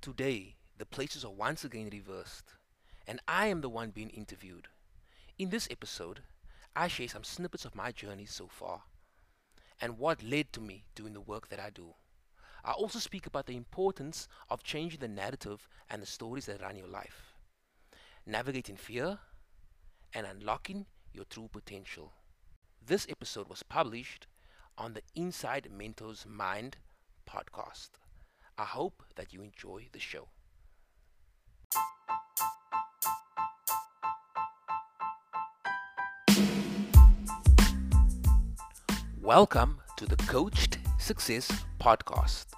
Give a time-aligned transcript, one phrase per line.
[0.00, 2.54] Today, the places are once again reversed,
[3.06, 4.68] and I am the one being interviewed.
[5.38, 6.20] In this episode,
[6.74, 8.84] I share some snippets of my journey so far
[9.78, 11.92] and what led to me doing the work that I do.
[12.64, 16.76] I also speak about the importance of changing the narrative and the stories that run
[16.76, 17.34] your life,
[18.24, 19.18] navigating fear,
[20.14, 22.14] and unlocking your true potential.
[22.80, 24.26] This episode was published
[24.78, 26.78] on the Inside Mentors Mind
[27.28, 27.99] podcast.
[28.60, 30.28] I hope that you enjoy the show.
[39.22, 41.50] Welcome to the Coached Success
[41.80, 42.48] Podcast.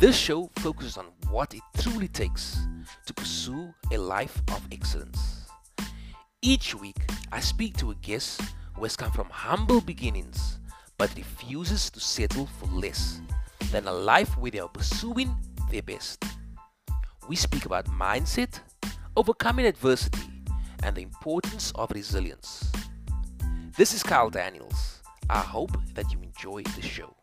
[0.00, 2.58] This show focuses on what it truly takes
[3.06, 5.46] to pursue a life of excellence.
[6.42, 6.98] Each week,
[7.30, 8.40] I speak to a guest
[8.74, 10.58] who has come from humble beginnings
[10.98, 13.20] but refuses to settle for less
[13.70, 15.34] than a life where they are pursuing
[15.70, 16.24] their best.
[17.28, 18.60] We speak about mindset,
[19.16, 20.30] overcoming adversity,
[20.82, 22.70] and the importance of resilience.
[23.76, 25.02] This is Kyle Daniels.
[25.28, 27.14] I hope that you enjoy the show.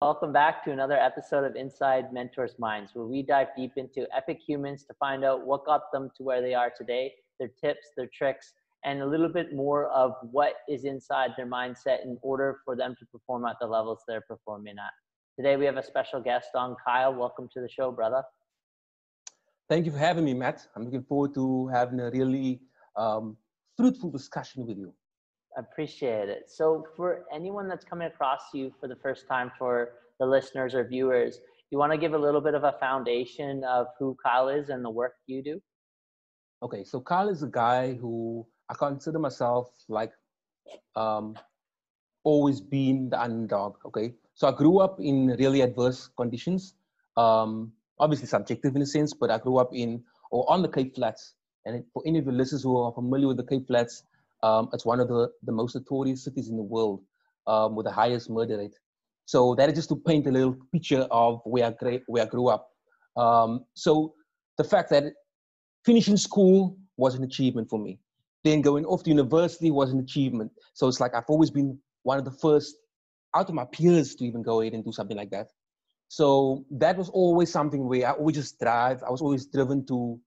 [0.00, 4.38] Welcome back to another episode of Inside Mentors Minds, where we dive deep into epic
[4.46, 8.08] humans to find out what got them to where they are today, their tips, their
[8.14, 12.76] tricks, and a little bit more of what is inside their mindset in order for
[12.76, 14.92] them to perform at the levels they're performing at.
[15.36, 17.14] Today we have a special guest on, Kyle.
[17.14, 18.22] Welcome to the show, brother.
[19.68, 20.66] Thank you for having me, Matt.
[20.74, 22.60] I'm looking forward to having a really
[22.96, 23.36] um,
[23.76, 24.94] fruitful discussion with you.
[25.56, 26.44] I appreciate it.
[26.48, 30.84] So, for anyone that's coming across you for the first time, for the listeners or
[30.86, 31.40] viewers,
[31.70, 34.84] you want to give a little bit of a foundation of who Kyle is and
[34.84, 35.60] the work you do?
[36.62, 40.12] Okay, so Kyle is a guy who I consider myself like
[40.96, 41.36] um,
[42.24, 43.76] always being the underdog.
[43.86, 46.74] Okay, so I grew up in really adverse conditions,
[47.16, 50.94] um, obviously subjective in a sense, but I grew up in or on the Cape
[50.94, 51.34] Flats.
[51.64, 54.04] And for any of your listeners who are familiar with the Cape Flats,
[54.42, 57.02] um, it's one of the, the most notorious cities in the world
[57.46, 58.76] um, with the highest murder rate.
[59.24, 62.26] So that is just to paint a little picture of where I, grew, where I
[62.26, 62.70] grew up.
[63.16, 64.14] Um, so
[64.56, 65.04] the fact that
[65.84, 67.98] finishing school was an achievement for me.
[68.44, 70.52] Then going off to university was an achievement.
[70.74, 72.76] So it's like I've always been one of the first
[73.34, 75.48] out of my peers to even go ahead and do something like that.
[76.08, 79.02] So that was always something where I always just drive.
[79.02, 80.18] I was always driven to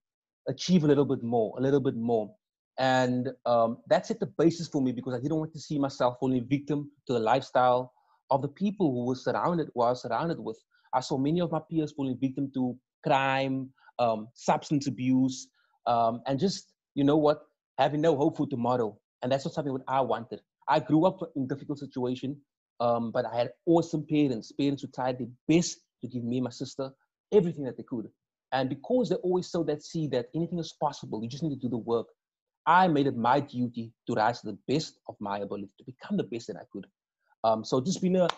[0.48, 2.34] achieve a little bit more, a little bit more.
[2.78, 6.16] And um, that set the basis for me because I didn't want to see myself
[6.20, 7.92] falling victim to the lifestyle
[8.30, 10.58] of the people who were surrounded, who I was surrounded with.
[10.94, 15.48] I saw many of my peers falling victim to crime, um, substance abuse,
[15.86, 17.42] um, and just, you know what,
[17.78, 18.98] having no hope for tomorrow.
[19.22, 20.40] And that's not something that I wanted.
[20.68, 22.36] I grew up in difficult situation,
[22.80, 26.44] um, but I had awesome parents, parents who tried their best to give me and
[26.44, 26.90] my sister
[27.32, 28.08] everything that they could.
[28.52, 31.60] And because they always sowed that seed that anything is possible, you just need to
[31.60, 32.06] do the work.
[32.66, 36.16] I made it my duty to rise to the best of my ability, to become
[36.16, 36.86] the best that I could.
[37.44, 38.28] Um, so it's been a,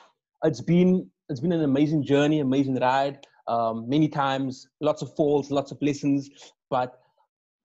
[0.44, 3.26] it's been, it's been an amazing journey, amazing ride.
[3.48, 6.30] Um, many times, lots of falls, lots of lessons,
[6.70, 7.00] but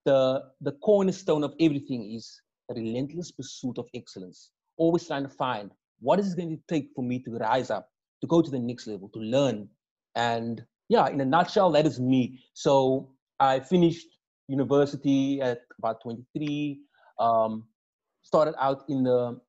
[0.10, 4.50] the the cornerstone of everything is a relentless pursuit of excellence.
[4.78, 7.90] Always trying to find what is it going to take for me to rise up,
[8.22, 9.68] to go to the next level, to learn.
[10.16, 12.40] And yeah, in a nutshell, that is me.
[12.54, 14.08] So I finished
[14.48, 16.80] university at about 23.
[17.20, 17.66] Um,
[18.24, 19.40] started out in the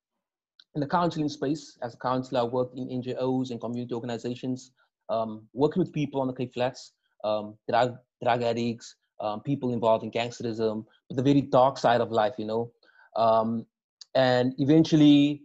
[0.75, 2.41] in the counseling space as a counselor.
[2.41, 4.73] I worked in NGOs and community organizations,
[5.09, 6.93] um, working with people on the Cape Flats,
[7.25, 12.11] um, drug drug addicts, um, people involved in gangsterism, but the very dark side of
[12.11, 12.73] life, you know.
[13.17, 13.67] Um,
[14.15, 15.43] and eventually,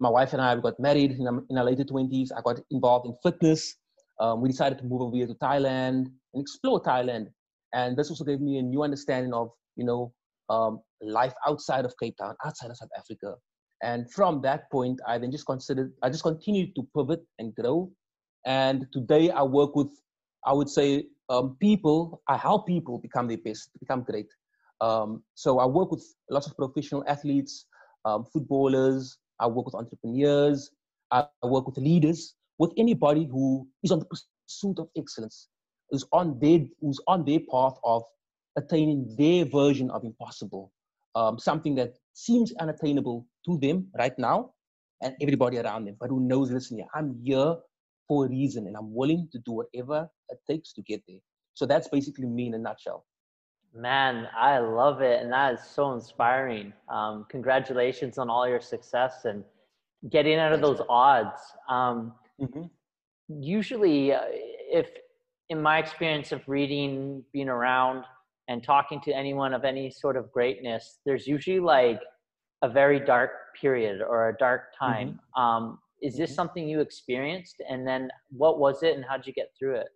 [0.00, 2.30] my wife and I got married in our, in our later 20s.
[2.36, 3.76] I got involved in fitness.
[4.20, 7.28] Um, we decided to move over to Thailand and explore Thailand.
[7.72, 10.12] And this also gave me a new understanding of, you know,
[10.50, 13.34] um, life outside of Cape Town, outside of South Africa.
[13.82, 17.90] And from that point, I then just considered, I just continued to pivot and grow.
[18.44, 19.90] And today I work with,
[20.46, 24.28] I would say, um, people, I help people become their best, become great.
[24.82, 27.66] Um, so I work with lots of professional athletes,
[28.04, 30.70] um, footballers, I work with entrepreneurs,
[31.10, 35.48] I work with leaders, with anybody who is on the pursuit of excellence,
[35.90, 38.02] who's on their, who's on their path of
[38.56, 40.70] attaining their version of impossible,
[41.14, 44.50] um, something that seems unattainable to them right now
[45.00, 47.56] and everybody around them, but who knows, listen, I'm here
[48.08, 51.20] for a reason and I'm willing to do whatever it takes to get there.
[51.54, 53.06] So that's basically me in a nutshell.
[53.74, 55.22] Man, I love it.
[55.22, 56.72] And that is so inspiring.
[56.88, 59.24] Um, congratulations on all your success.
[59.24, 59.44] And
[60.10, 61.40] getting out of those odds.
[61.68, 62.62] Um, mm-hmm.
[63.28, 64.88] Usually, uh, if
[65.48, 68.04] in my experience of reading, being around,
[68.48, 72.00] and talking to anyone of any sort of greatness, there's usually like
[72.62, 75.20] a very dark period or a dark time.
[75.36, 75.42] Mm-hmm.
[75.42, 76.34] Um, is this mm-hmm.
[76.34, 77.56] something you experienced?
[77.68, 79.88] And then what was it and how did you get through it?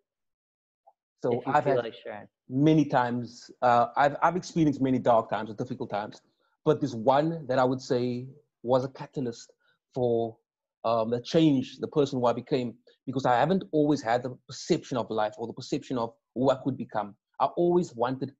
[1.23, 1.95] So I've had like
[2.49, 6.21] many times, uh, I've, I've experienced many dark times or difficult times,
[6.65, 8.27] but this one that I would say
[8.63, 9.53] was a catalyst
[9.95, 10.37] for
[10.85, 12.75] um, the change, the person who I became,
[13.07, 16.57] because I haven't always had the perception of life or the perception of who I
[16.63, 17.17] could become.
[17.41, 18.33] I always wanted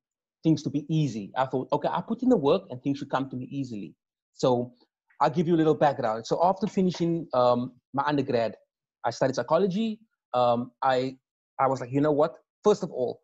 [0.43, 1.31] things to be easy.
[1.35, 3.95] I thought, okay, I put in the work and things should come to me easily.
[4.33, 4.71] So
[5.19, 6.27] I'll give you a little background.
[6.27, 8.55] So after finishing um, my undergrad,
[9.03, 9.99] I studied psychology.
[10.33, 11.17] Um, I
[11.59, 12.35] I was like, you know what?
[12.63, 13.21] First of all,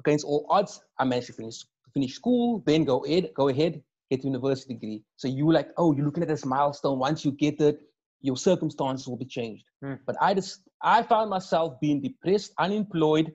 [0.00, 3.80] against all odds, I managed to finish finish school, then go ahead, go ahead,
[4.10, 5.02] get a university degree.
[5.16, 6.98] So you like, oh, you're looking at this milestone.
[6.98, 7.80] Once you get it,
[8.20, 9.64] your circumstances will be changed.
[9.84, 10.00] Mm.
[10.06, 13.32] But I just I found myself being depressed, unemployed,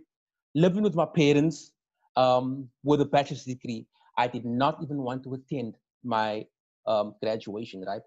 [0.55, 1.71] living with my parents
[2.15, 3.87] um, with a bachelor's degree.
[4.17, 6.45] I did not even want to attend my
[6.89, 8.01] um, graduation, right?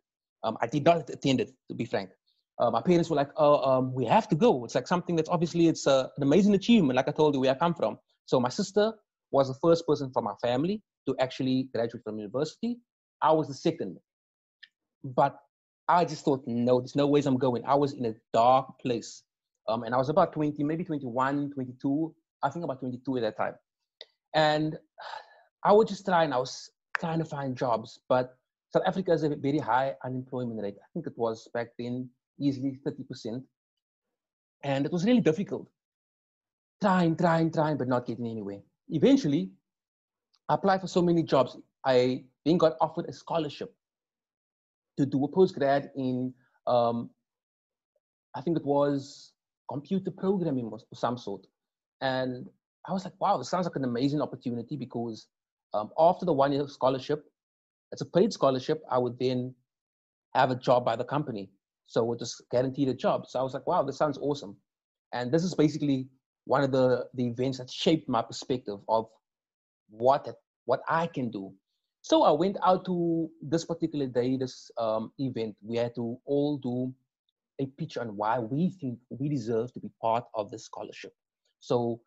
[0.44, 2.10] Um, I did not attend it, to be frank.
[2.58, 5.30] Uh, my parents were like, "Oh, um, we have to go." It's like something that's
[5.30, 6.96] obviously it's uh, an amazing achievement.
[6.96, 7.98] Like I told you, where I come from.
[8.26, 8.92] So my sister
[9.30, 12.78] was the first person from our family to actually graduate from university.
[13.22, 13.98] I was the second,
[15.02, 15.38] but
[15.88, 17.64] I just thought, no, there's no ways I'm going.
[17.64, 19.22] I was in a dark place,
[19.68, 22.14] um, and I was about 20, maybe 21, 22.
[22.42, 23.54] I think about 22 at that time,
[24.34, 24.76] and
[25.64, 28.36] I would just try and I was trying to find jobs, but
[28.72, 30.76] South Africa has a very high unemployment rate.
[30.82, 32.08] I think it was back then
[32.40, 33.42] easily 30%.
[34.64, 35.68] And it was really difficult.
[36.80, 38.60] Trying, trying, trying, but not getting anywhere.
[38.88, 39.50] Eventually,
[40.48, 41.56] I applied for so many jobs.
[41.84, 43.74] I then got offered a scholarship
[44.96, 46.32] to do a postgrad in,
[46.66, 47.10] um,
[48.34, 49.32] I think it was
[49.70, 51.46] computer programming of some sort.
[52.00, 52.48] And
[52.88, 55.28] I was like, wow, this sounds like an amazing opportunity because
[55.74, 57.24] um, after the one year scholarship,
[57.92, 59.54] it's a paid scholarship, I would then
[60.34, 61.50] have a job by the company.
[61.86, 63.26] So it just guaranteed a job.
[63.26, 64.56] So I was like, wow, this sounds awesome.
[65.12, 66.08] And this is basically
[66.44, 69.06] one of the, the events that shaped my perspective of
[69.90, 70.26] what
[70.64, 71.52] what I can do.
[72.02, 75.54] So I went out to this particular day, this um, event.
[75.60, 76.94] We had to all do
[77.60, 81.12] a pitch on why we think we deserve to be part of this scholarship.
[81.60, 82.00] So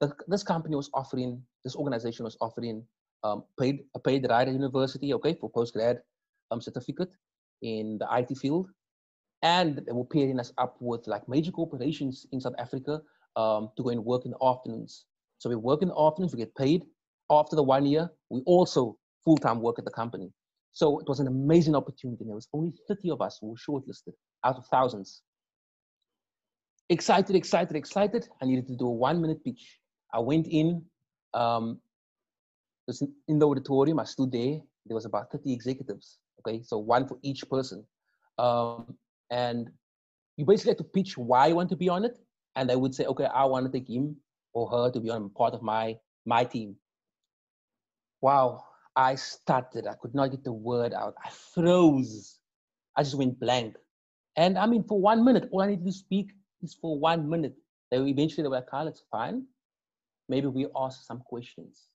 [0.00, 2.84] the, this company was offering, this organization was offering
[3.24, 5.98] um, paid a paid ride at university, okay, for postgrad
[6.50, 7.10] um, certificate
[7.62, 8.68] in the IT field,
[9.42, 13.00] and they were pairing us up with like major corporations in South Africa
[13.36, 15.04] um, to go and work in the afternoons.
[15.38, 16.82] So we work in the afternoons, we get paid.
[17.30, 20.32] After the one year, we also full time work at the company.
[20.72, 22.24] So it was an amazing opportunity.
[22.24, 24.12] There was only 30 of us who were shortlisted
[24.44, 25.22] out of thousands.
[26.88, 28.28] Excited, excited, excited.
[28.40, 29.78] I needed to do a one minute pitch.
[30.14, 30.82] I went in,
[31.34, 31.80] um,
[32.88, 34.00] was in the auditorium.
[34.00, 34.58] I stood there.
[34.86, 36.18] There was about 30 executives.
[36.40, 37.84] Okay, so one for each person.
[38.38, 38.96] Um,
[39.30, 39.70] and
[40.36, 42.18] you basically had to pitch why you want to be on it.
[42.56, 44.16] And they would say, okay, I want to take him
[44.54, 46.76] or her to be on part of my my team.
[48.20, 48.64] Wow,
[48.96, 49.86] I started.
[49.86, 51.14] I could not get the word out.
[51.24, 52.38] I froze.
[52.96, 53.76] I just went blank.
[54.36, 56.30] And I mean, for one minute, all I needed to speak
[56.62, 57.54] is for one minute.
[57.90, 59.44] They eventually were like, Carl, it's fine.
[60.28, 61.87] Maybe we ask some questions.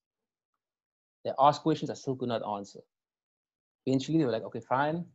[1.24, 2.80] They asked questions I still could not answer.
[3.86, 5.06] Eventually, they were like, okay, fine.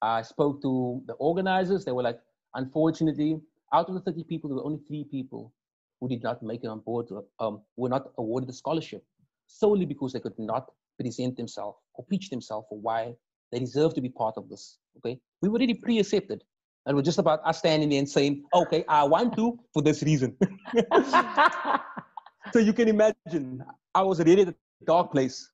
[0.00, 1.84] I spoke to the organizers.
[1.84, 2.18] They were like,
[2.54, 3.40] unfortunately,
[3.72, 5.52] out of the 30 people, there were only three people
[6.00, 7.06] who did not make it on board,
[7.40, 9.04] um, were not awarded the scholarship
[9.46, 10.70] solely because they could not
[11.00, 13.14] present themselves or pitch themselves for why
[13.50, 14.78] they deserve to be part of this.
[14.98, 16.44] Okay, we were already pre-accepted,
[16.86, 20.02] and we're just about us standing there and saying, "Okay, I want to for this
[20.02, 20.36] reason."
[22.52, 25.50] so you can imagine, I was already at a dark place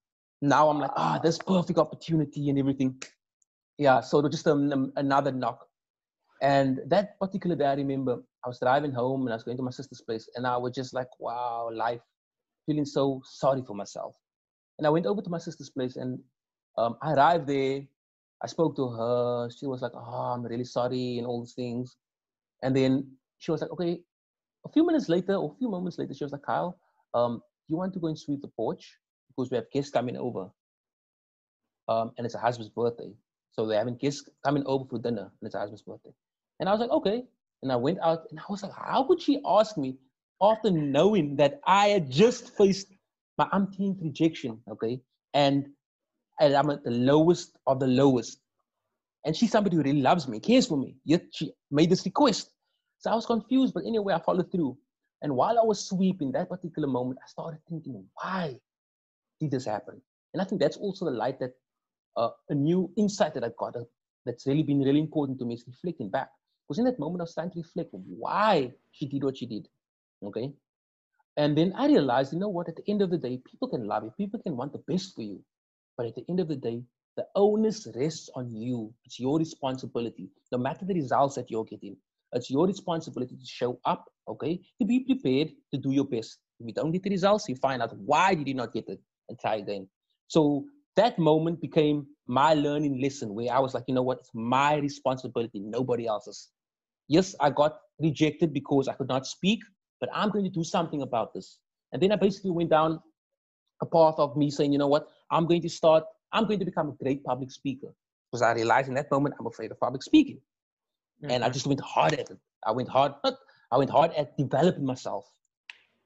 [0.49, 3.03] now I'm like, ah, this perfect opportunity and everything.
[3.79, 5.67] Yeah, so it was just um, um, another knock.
[6.43, 9.63] And that particular day, I remember I was driving home and I was going to
[9.63, 12.03] my sister's place, and I was just like, wow, life,
[12.67, 14.15] feeling so sorry for myself.
[14.79, 16.19] And I went over to my sister's place, and
[16.77, 17.83] um, I arrived there.
[18.43, 19.49] I spoke to her.
[19.59, 21.97] She was like, oh, I'm really sorry, and all these things.
[22.63, 23.07] And then
[23.39, 24.01] she was like, okay.
[24.67, 26.79] A few minutes later, or a few moments later, she was like, Kyle,
[27.15, 28.99] um, you want to go and sweep the porch?
[29.37, 30.49] Because we have guests coming over.
[31.89, 33.13] Um, and it's a husband's birthday.
[33.53, 36.13] So they're having guests coming over for dinner, and it's a husband's birthday.
[36.61, 37.25] And I was like, okay.
[37.63, 39.97] And I went out, and I was like, how could she ask me
[40.43, 42.89] after knowing that I had just faced
[43.39, 45.01] my umpteenth rejection, okay?
[45.35, 45.69] And,
[46.41, 48.39] and I'm at the lowest of the lowest.
[49.25, 50.97] And she's somebody who really loves me, cares for me.
[51.05, 52.51] Yet she made this request.
[52.99, 54.77] So I was confused, but anyway, I followed through.
[55.23, 58.59] And while I was sweeping that particular moment, I started thinking, why
[59.41, 60.01] did this happen?
[60.33, 61.53] And I think that's also the light that
[62.17, 63.85] uh, a new insight that I got uh,
[64.27, 66.29] that's really been really important to me is reflecting back.
[66.67, 69.69] Because in that moment, I was trying to reflect why she did what she did.
[70.25, 70.53] Okay.
[71.37, 73.87] And then I realized, you know what, at the end of the day, people can
[73.87, 75.41] love you, people can want the best for you.
[75.97, 76.83] But at the end of the day,
[77.17, 78.93] the onus rests on you.
[79.05, 80.31] It's your responsibility.
[80.51, 81.97] No matter the results that you're getting,
[82.33, 84.61] it's your responsibility to show up, okay?
[84.81, 86.39] To be prepared to do your best.
[86.59, 89.01] If you don't get the results, you find out why did you not get it
[89.29, 89.89] and try again.
[90.29, 90.65] So
[90.97, 94.77] that moment became my learning lesson where I was like, you know what, it's my
[94.77, 96.49] responsibility, nobody else's.
[97.09, 99.61] Yes, I got rejected because I could not speak,
[100.01, 101.59] but I'm going to do something about this.
[101.93, 103.01] And then I basically went down
[103.83, 106.65] a path of me saying, you know what, I'm going to start, I'm going to
[106.65, 107.89] become a great public speaker.
[108.31, 110.37] Because I realized in that moment I'm afraid of public speaking.
[111.23, 111.31] Mm-hmm.
[111.31, 111.53] And I mm-hmm.
[111.53, 112.39] just went hard at it.
[112.67, 113.13] I went hard,
[113.73, 115.27] I went hard at developing myself.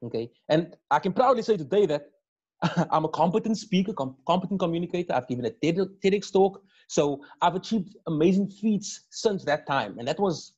[0.02, 0.30] Okay.
[0.48, 2.10] And I can proudly say today that
[2.90, 5.14] I'm a competent speaker, com- competent communicator.
[5.14, 6.62] I've given a TED- TEDx talk.
[6.88, 9.98] So I've achieved amazing feats since that time.
[9.98, 10.54] And that was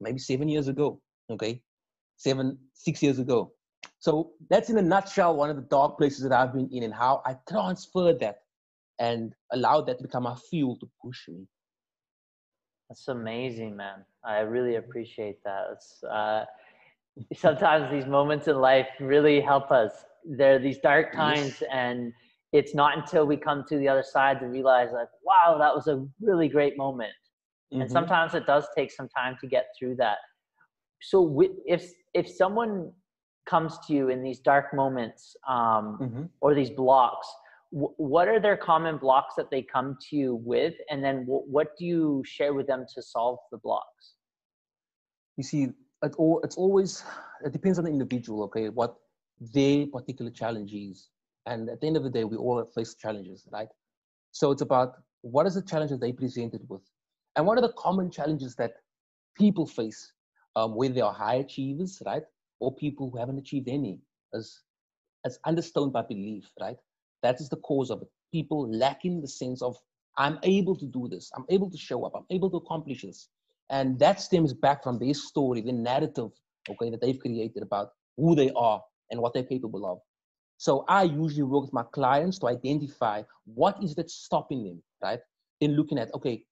[0.00, 1.00] maybe seven years ago.
[1.30, 1.62] Okay.
[2.16, 3.52] Seven, six years ago.
[3.98, 6.94] So that's in a nutshell one of the dark places that I've been in and
[6.94, 8.42] how I transferred that
[8.98, 11.46] and allowed that to become a fuel to push me.
[12.88, 14.04] That's amazing, man.
[14.24, 15.82] I really appreciate that.
[16.08, 16.44] Uh,
[17.34, 19.92] sometimes these moments in life really help us.
[20.24, 22.12] There are these dark times, and
[22.52, 25.86] it's not until we come to the other side to realize, like, wow, that was
[25.88, 27.12] a really great moment.
[27.72, 27.82] Mm-hmm.
[27.82, 30.18] And sometimes it does take some time to get through that.
[31.00, 32.92] So, if if someone
[33.46, 36.22] comes to you in these dark moments um, mm-hmm.
[36.40, 37.26] or these blocks
[37.72, 41.44] w- what are their common blocks that they come to you with and then w-
[41.46, 44.14] what do you share with them to solve the blocks
[45.36, 45.68] you see
[46.04, 47.04] it all, it's always
[47.44, 48.96] it depends on the individual okay what
[49.52, 51.08] their particular challenges.
[51.46, 53.68] and at the end of the day we all face challenges right
[54.30, 54.90] so it's about
[55.22, 56.82] what is the challenge that they presented with
[57.36, 58.74] and what are the common challenges that
[59.36, 60.12] people face
[60.54, 62.22] um, whether they are high achievers right
[62.60, 64.00] or people who haven't achieved any
[64.32, 64.60] as
[65.24, 66.76] as understoned by belief, right?
[67.22, 68.08] That is the cause of it.
[68.32, 69.76] People lacking the sense of
[70.16, 73.28] I'm able to do this, I'm able to show up, I'm able to accomplish this.
[73.70, 76.30] And that stems back from their story, the narrative,
[76.68, 78.82] okay, that they've created about who they are
[79.12, 79.98] and what they're capable of.
[80.56, 85.20] So I usually work with my clients to identify what is that stopping them, right?
[85.60, 86.44] Then looking at, okay,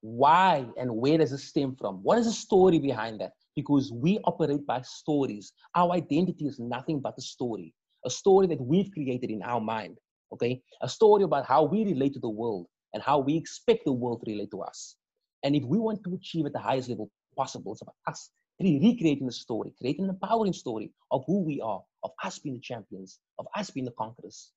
[0.00, 1.96] why and where does it stem from?
[2.02, 3.32] What is the story behind that?
[3.56, 5.52] because we operate by stories.
[5.74, 9.98] Our identity is nothing but a story, a story that we've created in our mind,
[10.32, 10.60] okay?
[10.82, 14.22] A story about how we relate to the world and how we expect the world
[14.24, 14.96] to relate to us.
[15.42, 19.26] And if we want to achieve at the highest level possible, it's about us recreating
[19.26, 23.18] the story, creating an empowering story of who we are, of us being the champions,
[23.38, 24.52] of us being the conquerors.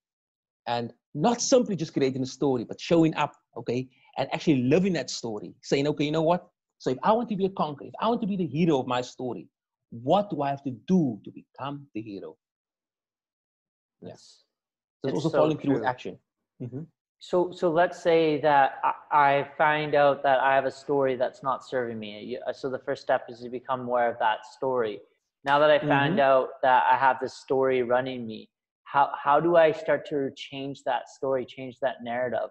[0.68, 5.10] And not simply just creating a story, but showing up, okay, and actually living that
[5.10, 6.48] story, saying, okay, you know what?
[6.78, 8.80] So if I want to be a conqueror, if I want to be the hero
[8.80, 9.48] of my story,
[9.90, 12.38] what do I have to do to become the hero?
[14.02, 14.44] Yes.
[15.02, 16.18] So it's also so following through with action.
[16.62, 16.82] Mm-hmm.
[17.20, 18.80] So, so let's say that
[19.12, 22.38] I find out that I have a story that's not serving me.
[22.48, 25.00] Uh, so the first step is to become aware of that story.
[25.44, 26.22] Now that I found mm-hmm.
[26.22, 28.50] out that I have this story running me,
[28.84, 32.50] how how do I start to change that story, change that narrative?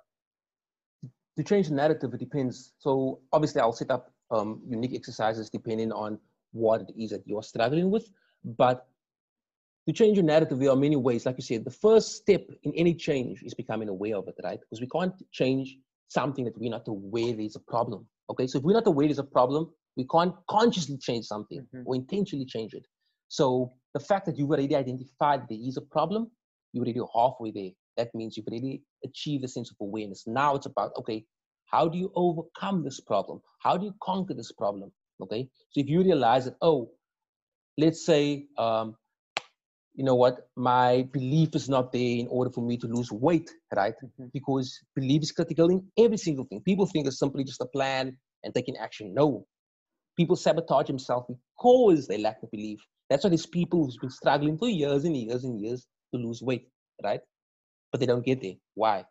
[1.37, 2.73] To change the narrative, it depends.
[2.79, 6.19] So obviously, I'll set up um, unique exercises depending on
[6.53, 8.09] what it is that you're struggling with.
[8.45, 8.87] But
[9.89, 11.25] to change your narrative, there are many ways.
[11.25, 14.61] Like you said, the first step in any change is becoming aware of it, right?
[14.61, 15.79] Because we can't change
[16.09, 18.07] something that we're not aware there's a problem.
[18.31, 21.85] Okay, so if we're not aware there's a problem, we can't consciously change something mm-hmm.
[21.87, 22.87] or intentionally change it.
[23.29, 26.31] So the fact that you've already identified there is a problem,
[26.75, 27.71] you're already halfway there.
[27.97, 30.25] That means you've already achieved a sense of awareness.
[30.27, 31.25] Now it's about, okay,
[31.65, 33.41] how do you overcome this problem?
[33.61, 34.93] How do you conquer this problem?
[35.23, 35.49] Okay.
[35.71, 36.91] So if you realize that, oh,
[37.79, 38.95] let's say, um,
[39.99, 43.51] you know what, my belief is not there in order for me to lose weight,
[43.75, 43.95] right?
[43.97, 44.27] Mm-hmm.
[44.33, 46.61] Because belief is critical in every single thing.
[46.61, 49.13] People think it's simply just a plan and taking action.
[49.13, 49.45] No.
[50.17, 52.79] People sabotage themselves because they lack the belief.
[53.11, 56.43] That's why there's people who's been struggling for years and years and years to lose
[56.43, 56.69] weight,
[57.03, 57.21] right?
[57.91, 58.55] But they don't get there.
[58.75, 59.05] Why?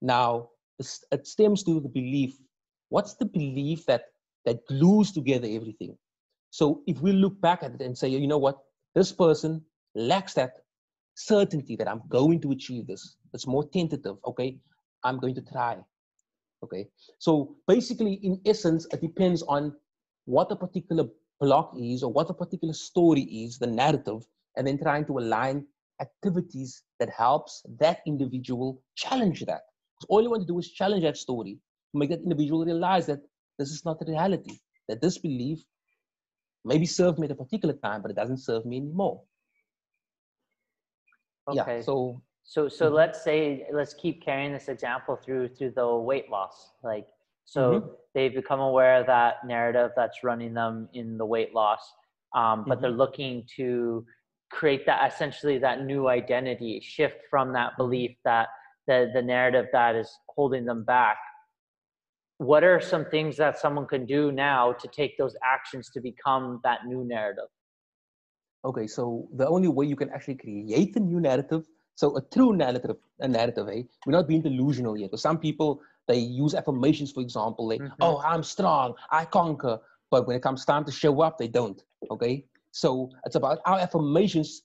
[0.00, 2.36] Now, it stems to the belief.
[2.90, 4.04] What's the belief that
[4.44, 5.98] that glues together everything?
[6.50, 8.58] So if we look back at it and say, you know what,
[8.94, 9.62] this person
[9.96, 10.52] lacks that
[11.14, 13.16] certainty that I'm going to achieve this.
[13.32, 14.16] It's more tentative.
[14.26, 14.58] Okay,
[15.02, 15.78] I'm going to try.
[16.62, 16.88] Okay.
[17.18, 19.74] So basically, in essence, it depends on
[20.24, 21.04] what a particular
[21.40, 24.26] block is or what a particular story is, the narrative,
[24.56, 25.66] and then trying to align
[26.00, 29.62] activities that helps that individual challenge that.
[29.94, 31.58] Because all you want to do is challenge that story
[31.94, 33.20] make that individual realize that
[33.58, 35.64] this is not the reality, that this belief
[36.64, 39.22] maybe served me at a particular time, but it doesn't serve me anymore.
[41.48, 41.78] Okay.
[41.78, 41.84] Yeah.
[41.84, 42.94] So So so Mhm.
[42.94, 46.72] let's say let's keep carrying this example through through the weight loss.
[46.82, 47.06] Like
[47.44, 47.88] so Mm-hmm.
[48.14, 51.80] they've become aware of that narrative that's running them in the weight loss,
[52.34, 52.98] um, but they're Mm-hmm.
[53.04, 54.04] looking to
[54.50, 57.78] create that essentially that new identity, shift from that Mm-hmm.
[57.78, 58.48] belief that
[58.86, 61.18] the the narrative that is holding them back.
[62.38, 66.60] What are some things that someone can do now to take those actions to become
[66.64, 67.48] that new narrative?
[68.66, 72.52] Okay, so the only way you can actually create a new narrative, so a true
[72.54, 73.82] narrative, a narrative, eh?
[74.04, 75.10] We're not being delusional yet.
[75.10, 77.96] Because some people they use affirmations, for example, like, Mhm.
[78.00, 79.80] "Oh, I'm strong, I conquer,"
[80.10, 81.80] but when it comes time to show up, they don't.
[82.10, 84.62] Okay, so it's about our affirmations.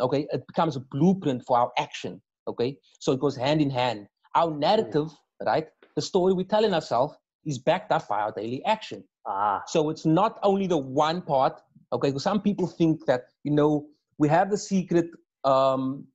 [0.00, 2.20] Okay, it becomes a blueprint for our action.
[2.50, 4.08] Okay, so it goes hand in hand.
[4.34, 5.08] Our narrative,
[5.52, 5.66] right,
[5.96, 7.14] the story we're telling ourselves,
[7.44, 9.00] is backed up by our daily action.
[9.26, 11.54] Ah, So it's not only the one part.
[11.92, 13.86] Okay, because some people think that you know
[14.18, 15.06] we have the secret.
[15.44, 16.06] Um,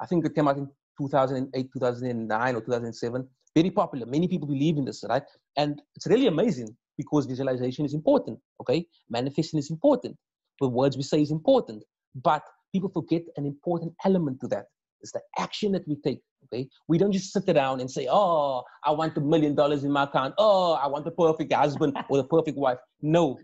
[0.00, 3.28] I think it came out in 2008, 2009, or 2007.
[3.54, 4.06] Very popular.
[4.06, 5.22] Many people believe in this, right?
[5.56, 8.38] And it's really amazing because visualization is important.
[8.60, 10.16] Okay, manifesting is important.
[10.60, 11.82] The words we say is important,
[12.14, 14.66] but people forget an important element to that.
[15.00, 16.20] It's the action that we take.
[16.44, 19.90] Okay, we don't just sit around and say, "Oh, I want a million dollars in
[19.90, 20.34] my account.
[20.38, 23.38] Oh, I want the perfect husband or the perfect wife." No,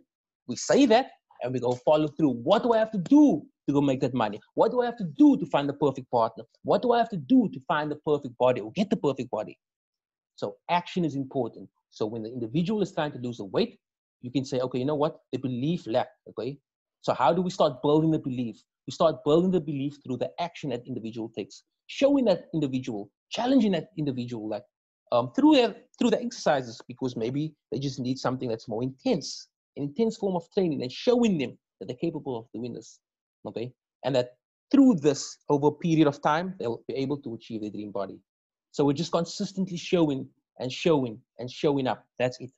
[0.46, 1.06] we say that
[1.42, 2.30] and we go follow through.
[2.30, 4.40] What do I have to do to go make that money?
[4.54, 6.44] What do I have to do to find the perfect partner?
[6.62, 9.30] What do I have to do to find the perfect body or get the perfect
[9.30, 9.58] body?
[10.36, 11.68] So action is important.
[11.90, 13.78] So when the individual is trying to lose the weight,
[14.22, 15.18] you can say, okay, you know what?
[15.32, 16.08] The belief lack.
[16.28, 16.58] Okay.
[17.02, 18.62] So how do we start building the belief?
[18.86, 23.72] We start building the belief through the action that individual takes, showing that individual, challenging
[23.72, 24.64] that individual, like
[25.12, 29.84] um, through through the exercises, because maybe they just need something that's more intense, an
[29.84, 32.98] intense form of training, and showing them that they're capable of doing this.
[33.46, 33.72] Okay,
[34.04, 34.36] and that
[34.70, 38.18] through this over a period of time, they'll be able to achieve their dream body.
[38.72, 42.04] So we're just consistently showing and showing and showing up.
[42.18, 42.50] That's it.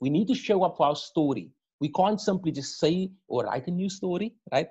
[0.00, 1.50] We need to show up for our story.
[1.80, 4.68] We can't simply just say or write a new story, right?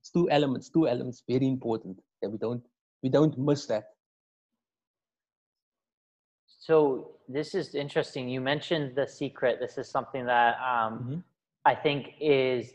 [0.00, 2.62] It's two elements, two elements, very important that we don't
[3.02, 3.84] we don't miss that.
[6.46, 8.28] So this is interesting.
[8.28, 9.58] You mentioned the secret.
[9.60, 11.24] This is something that um, Mhm.
[11.64, 12.72] I think is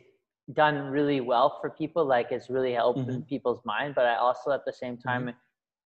[0.54, 2.06] done really well for people.
[2.06, 3.28] Like it's really helped in Mhm.
[3.28, 3.96] people's mind.
[3.96, 5.36] But I also, at the same time,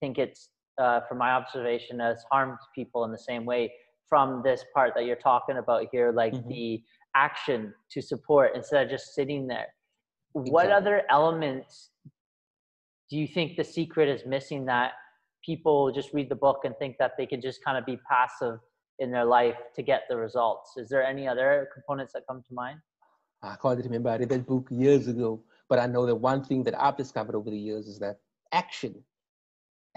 [0.00, 3.74] think it's, uh, from my observation, has harmed people in the same way.
[4.08, 6.48] From this part that you're talking about here, like Mhm.
[6.48, 9.74] the action to support instead of just sitting there.
[10.32, 11.90] What other elements
[13.08, 14.94] do you think the secret is missing that
[15.42, 18.60] people just read the book and think that they can just kind of be passive
[18.98, 20.76] in their life to get the results?
[20.76, 22.80] Is there any other components that come to mind?
[23.46, 24.10] I can't remember.
[24.10, 27.34] I read that book years ago, but I know that one thing that I've discovered
[27.34, 28.18] over the years is that
[28.52, 29.02] action,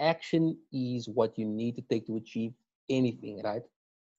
[0.00, 2.52] action is what you need to take to achieve
[2.88, 3.62] anything, right?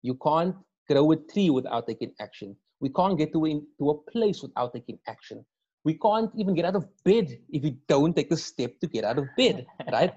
[0.02, 0.56] You can't
[0.90, 2.56] grow a tree without taking action.
[2.80, 5.46] We can't get to, in, to a place without taking action.
[5.84, 9.04] We can't even get out of bed if you don't take the step to get
[9.04, 10.14] out of bed, right?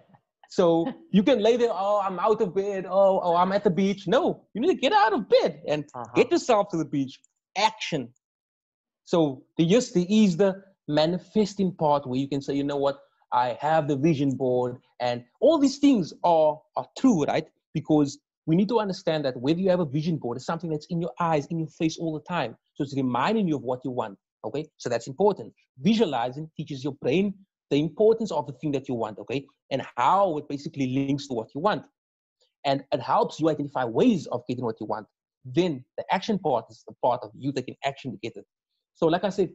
[0.51, 3.71] So you can lay there, oh, I'm out of bed, oh, oh, I'm at the
[3.71, 4.07] beach.
[4.07, 6.13] No, you need to get out of bed and Uh-huh.
[6.15, 7.21] get yourself to the beach.
[7.57, 8.13] Action.
[9.05, 12.99] So the yes, is the manifesting part where you can say, you know what,
[13.33, 17.47] I have the vision board, and all these things are are true, right?
[17.73, 20.87] Because we need to understand that whether you have a vision board, it's something that's
[20.87, 22.57] in your eyes, in your face all the time.
[22.75, 24.19] So it's reminding you of what you want.
[24.45, 25.53] Okay, so that's important.
[25.79, 27.35] Visualizing teaches your brain
[27.71, 31.35] the importance of the thing that you want, okay, and how it basically links to
[31.35, 31.87] what you want.
[32.65, 35.07] And it helps you identify ways of getting what you want.
[35.45, 38.47] Then the action part is the part of you taking action to get it.
[38.95, 39.51] So, like I said,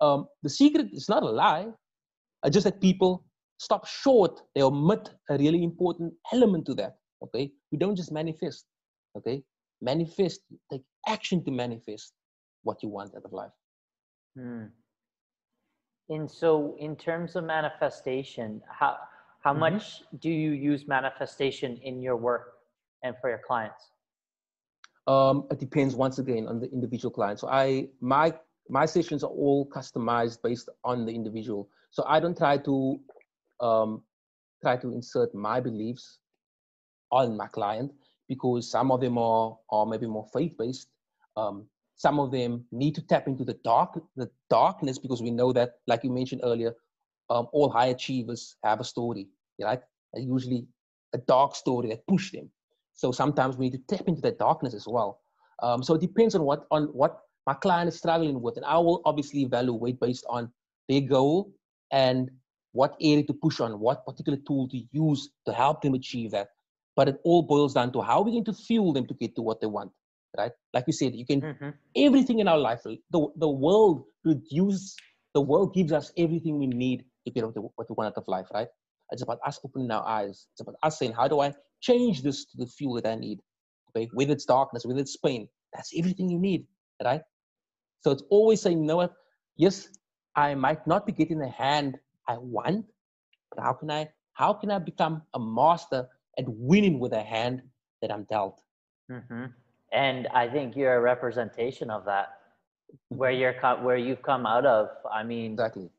[0.00, 1.68] um, the secret is not a lie.
[2.44, 3.24] It's just that people
[3.58, 4.40] stop short.
[4.54, 6.96] They omit a really important element to that.
[7.22, 8.64] Okay, we don't just manifest.
[9.16, 9.42] Okay,
[9.80, 10.40] manifest.
[10.70, 12.12] Take action to manifest
[12.62, 13.50] what you want out of life.
[14.36, 14.64] Hmm.
[16.08, 18.96] And so, in terms of manifestation, how
[19.40, 19.58] how Mhm.
[19.60, 22.58] much do you use manifestation in your work
[23.02, 23.90] and for your clients?
[25.06, 27.40] Um, it depends once again on the individual client.
[27.40, 28.34] So I my
[28.70, 31.68] my sessions are all customized based on the individual.
[31.90, 33.00] So I don't try to
[33.60, 34.02] um,
[34.62, 36.18] try to insert my beliefs
[37.10, 37.92] on my client
[38.28, 40.88] because some of them are, are maybe more faith-based.
[41.36, 45.52] Um, some of them need to tap into the dark, the darkness, because we know
[45.52, 46.72] that, like you mentioned earlier,
[47.28, 49.28] um, all high achievers have a story,
[49.60, 49.80] right?
[50.14, 50.66] usually
[51.12, 52.50] a dark story that push them.
[52.94, 55.20] So sometimes we need to tap into that darkness as well.
[55.62, 58.78] Um, so it depends on what on what my client is struggling with, and I
[58.78, 60.52] will obviously evaluate based on
[60.88, 61.52] their goal
[61.90, 62.30] and
[62.70, 66.50] what area to push on, what particular tool to use to help them achieve that.
[66.94, 69.42] But it all boils down to how we're going to fuel them to get to
[69.42, 69.90] what they want,
[70.38, 70.52] right?
[70.74, 71.70] Like you said, you can mm-hmm.
[71.96, 72.82] everything in our life.
[72.84, 74.94] The the world produces,
[75.34, 78.46] the world gives us everything we need to get what we want out of life,
[78.54, 78.68] right?
[79.10, 80.46] It's about us opening our eyes.
[80.52, 83.40] It's about us saying, how do I change this to the fuel that I need?
[83.90, 86.64] Okay, whether it's darkness, whether it's pain, that's everything you need,
[87.10, 87.22] right?
[88.00, 89.14] So it's always saying, you know what?
[89.56, 89.88] Yes,
[90.36, 92.86] I might not be getting the hand I want,
[93.50, 96.08] but how can I how can I become a master
[96.38, 97.62] at winning with a hand
[98.00, 98.62] that I'm dealt?
[99.10, 99.46] Mm-hmm.
[99.92, 102.28] And I think you're a representation of that,
[103.08, 104.88] where you're where you've come out of.
[105.12, 105.90] I mean, exactly.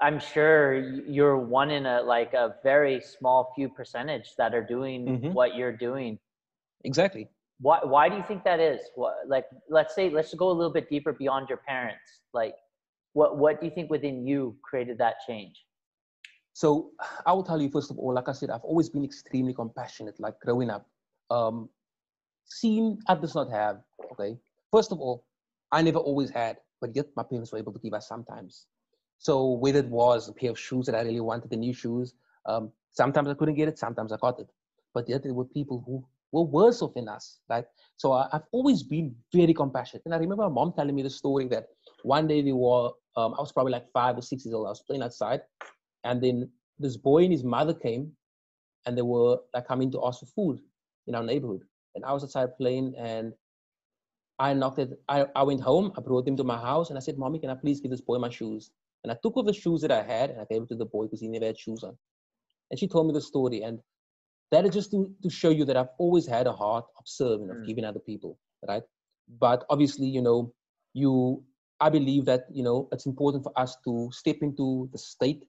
[0.00, 5.06] I'm sure you're one in a like a very small few percentage that are doing
[5.06, 5.32] mm-hmm.
[5.32, 6.18] what you're doing.
[6.84, 7.28] Exactly.
[7.60, 8.80] Why why do you think that is?
[8.94, 12.20] What like let's say let's go a little bit deeper beyond your parents.
[12.32, 12.54] Like
[13.14, 15.64] what what do you think within you created that change?
[16.52, 16.90] So
[17.26, 20.18] I will tell you first of all, like I said, I've always been extremely compassionate.
[20.20, 20.86] Like growing up,
[21.30, 21.68] um,
[22.46, 23.80] seeing others not have.
[24.12, 24.36] Okay,
[24.72, 25.24] first of all,
[25.72, 28.66] I never always had, but yet my parents were able to give us sometimes.
[29.18, 32.14] So whether it was a pair of shoes that I really wanted, the new shoes,
[32.46, 34.48] um, sometimes I couldn't get it, sometimes I got it.
[34.94, 37.64] But yet there were people who were worse off than us, right?
[37.96, 40.02] So I, have always been very compassionate.
[40.04, 41.66] And I remember my mom telling me the story that
[42.02, 44.66] one day they were, um, I was probably like five or six years old.
[44.66, 45.40] I was playing outside,
[46.04, 48.12] and then this boy and his mother came,
[48.86, 50.60] and they were like coming to ask for food
[51.06, 51.62] in our neighborhood.
[51.94, 53.32] And I was outside playing, and
[54.38, 54.90] I knocked it.
[55.08, 55.92] I, I went home.
[55.96, 58.00] I brought him to my house, and I said, "Mommy, can I please give this
[58.00, 58.70] boy my shoes?"
[59.04, 60.84] And I took off the shoes that I had and I gave it to the
[60.84, 61.96] boy because he never had shoes on.
[62.70, 63.62] And she told me the story.
[63.62, 63.78] And
[64.50, 67.50] that is just to, to show you that I've always had a heart of serving,
[67.50, 67.66] of mm.
[67.66, 68.82] giving other people, right?
[69.38, 70.52] But obviously, you know,
[70.94, 71.44] you
[71.80, 75.44] I believe that, you know, it's important for us to step into the state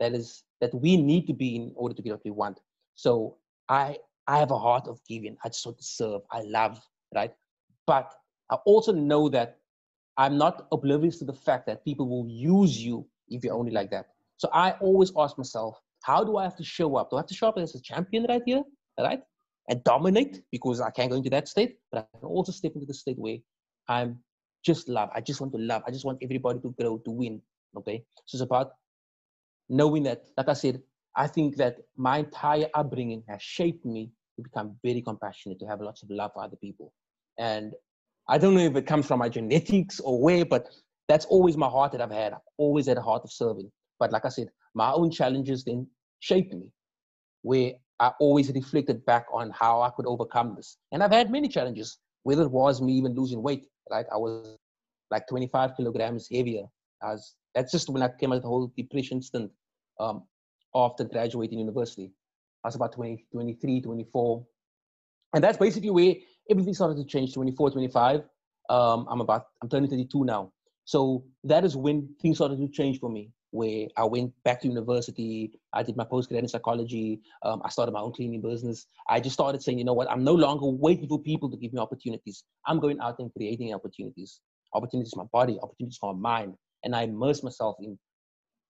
[0.00, 2.60] that is that we need to be in order to get what we want.
[2.94, 3.36] So
[3.68, 5.36] I I have a heart of giving.
[5.44, 6.22] I just want to serve.
[6.30, 6.80] I love,
[7.14, 7.32] right?
[7.86, 8.14] But
[8.50, 9.58] I also know that
[10.16, 13.90] I'm not oblivious to the fact that people will use you if you're only like
[13.90, 14.06] that.
[14.36, 17.10] So I always ask myself, how do I have to show up?
[17.10, 18.62] Do I have to show up as a champion right here,
[19.00, 19.20] right?
[19.70, 22.86] And dominate because I can't go into that state, but I can also step into
[22.86, 23.38] the state where
[23.88, 24.18] I'm
[24.64, 25.08] just love.
[25.14, 25.82] I just want to love.
[25.86, 27.40] I just want everybody to grow, to win.
[27.78, 28.04] Okay.
[28.26, 28.72] So it's about
[29.70, 30.82] knowing that, like I said,
[31.16, 35.80] I think that my entire upbringing has shaped me to become very compassionate, to have
[35.80, 36.92] lots of love for other people.
[37.38, 37.72] And
[38.28, 40.66] I don't know if it comes from my genetics or where, but
[41.08, 42.34] that's always my heart that I've had.
[42.34, 43.70] I've always had a heart of serving.
[43.98, 45.86] But like I said, my own challenges then
[46.24, 46.66] shaped me,
[47.42, 50.78] where I always reflected back on how I could overcome this.
[50.92, 54.56] And I've had many challenges, whether it was me even losing weight, like I was
[55.10, 56.64] like 25 kilograms heavier.
[57.02, 59.50] As that's just when I came out of the whole depression stint
[60.00, 60.24] um,
[60.74, 62.10] after graduating university.
[62.64, 64.46] I was about 20, 23, 24.
[65.34, 66.14] And that's basically where
[66.50, 68.22] everything started to change 24 25
[68.70, 70.52] um, i'm about i'm turning 32 now
[70.84, 74.68] so that is when things started to change for me where i went back to
[74.68, 78.86] university i did my postgrad in psychology um, i started my own cleaning business.
[79.08, 80.10] I just started saying you know what?
[80.10, 82.44] I'm no longer waiting for people to give me opportunities.
[82.66, 84.40] I'm going out and creating opportunities.
[84.72, 86.54] Opportunities for my body opportunities for my mind.
[86.82, 87.98] And i immerse myself in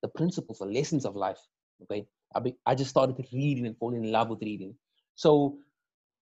[0.02, 1.42] the principles the lessons of life
[1.82, 2.06] okay?
[2.34, 4.74] I, be, I just started reading and falling in love with reading.
[5.14, 5.58] So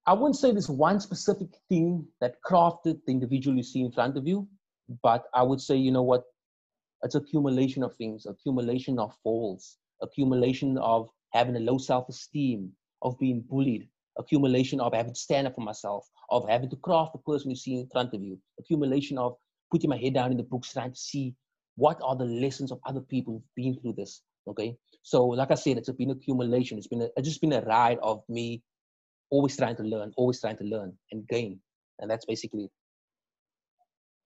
[0.06, 4.16] I wouldn't say there's one specific thing that crafted the individual you see in front
[4.16, 4.48] of you,
[5.02, 6.24] but I would say, you know what,
[7.02, 12.70] it's accumulation of things, accumulation of falls, accumulation of having a low self-esteem,
[13.02, 13.88] of being bullied,
[14.18, 17.56] accumulation of having to stand up for myself, of having to craft the person you
[17.56, 19.36] see in front of you, accumulation of
[19.70, 21.34] putting my head down in the books trying to see
[21.76, 24.22] what are the lessons of other people who've been through this.
[24.46, 24.76] Okay.
[25.02, 26.78] So like I said, it's been accumulation.
[26.78, 28.62] It's been a, it's just been a ride of me
[29.30, 31.58] always trying to learn, always trying to learn and gain.
[31.98, 32.70] And that's basically it.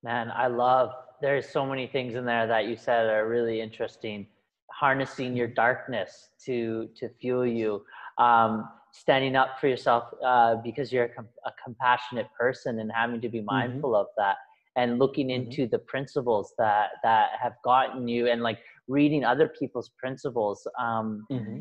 [0.03, 4.26] Man, I love there's so many things in there that you said are really interesting.
[4.72, 7.83] Harnessing your darkness to to fuel you,
[8.18, 13.20] um, standing up for yourself uh, because you're a, com- a, compassionate person and having
[13.20, 13.46] to be mm-hmm.
[13.46, 14.00] mindful mm-hmm.
[14.00, 14.37] of that,
[14.76, 15.50] and looking mm-hmm.
[15.50, 20.66] into the principles that that have gotten you, and like reading other people's principles.
[20.79, 21.61] Um, mm-hmm.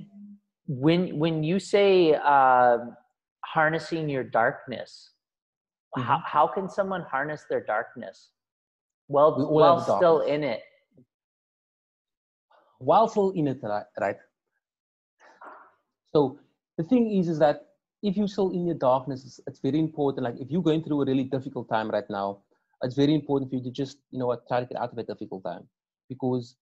[0.67, 2.79] When when you say uh,
[3.45, 5.11] harnessing your darkness.
[5.97, 6.07] Mm-hmm.
[6.07, 8.31] How, how can someone harness their darkness?
[9.07, 10.61] While still in it.
[12.79, 13.59] While still in it,
[13.99, 14.17] right?
[16.13, 16.39] So
[16.77, 17.67] the thing is, is that
[18.01, 20.23] if you're still in your darkness, it's, it's, very important.
[20.23, 22.39] Like if you're going through a really difficult time right now,
[22.83, 24.97] it's very important for you to just, you know what, try to get out of
[24.97, 25.67] a difficult time.
[26.09, 26.55] Because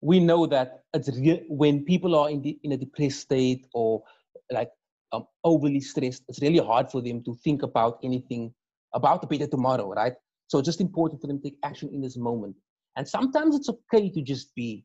[0.00, 4.02] we know that it's real, when people are in, the, in a depressed state or
[4.50, 4.70] like
[5.12, 8.52] um, overly stressed, it's really hard for them to think about anything
[8.94, 10.14] about the better tomorrow, right?
[10.48, 12.56] So it's just important for them to take action in this moment.
[12.96, 14.84] And sometimes it's okay to just be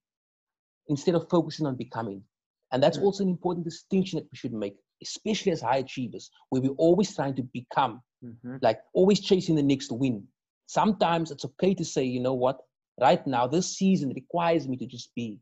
[0.88, 2.22] instead of focusing on becoming.
[2.72, 3.04] And that's mm.
[3.04, 7.16] also an important distinction that we should make, especially as high achievers, where we're always
[7.16, 8.58] trying to become, mm-hmm.
[8.62, 10.28] like always chasing the next win.
[10.68, 12.60] Sometimes it's okay to say, you know what,
[13.00, 15.40] right now, this season requires me to just be,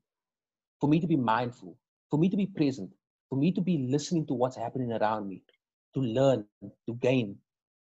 [0.79, 1.77] for me to be mindful,
[2.09, 2.91] for me to be present,
[3.29, 5.41] for me to be listening to what's happening around me,
[5.93, 6.45] to learn,
[6.87, 7.37] to gain,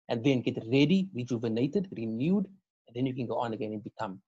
[0.09, 2.45] and then get ready, rejuvenated, renewed,
[2.87, 4.19] and then you can go on again and become.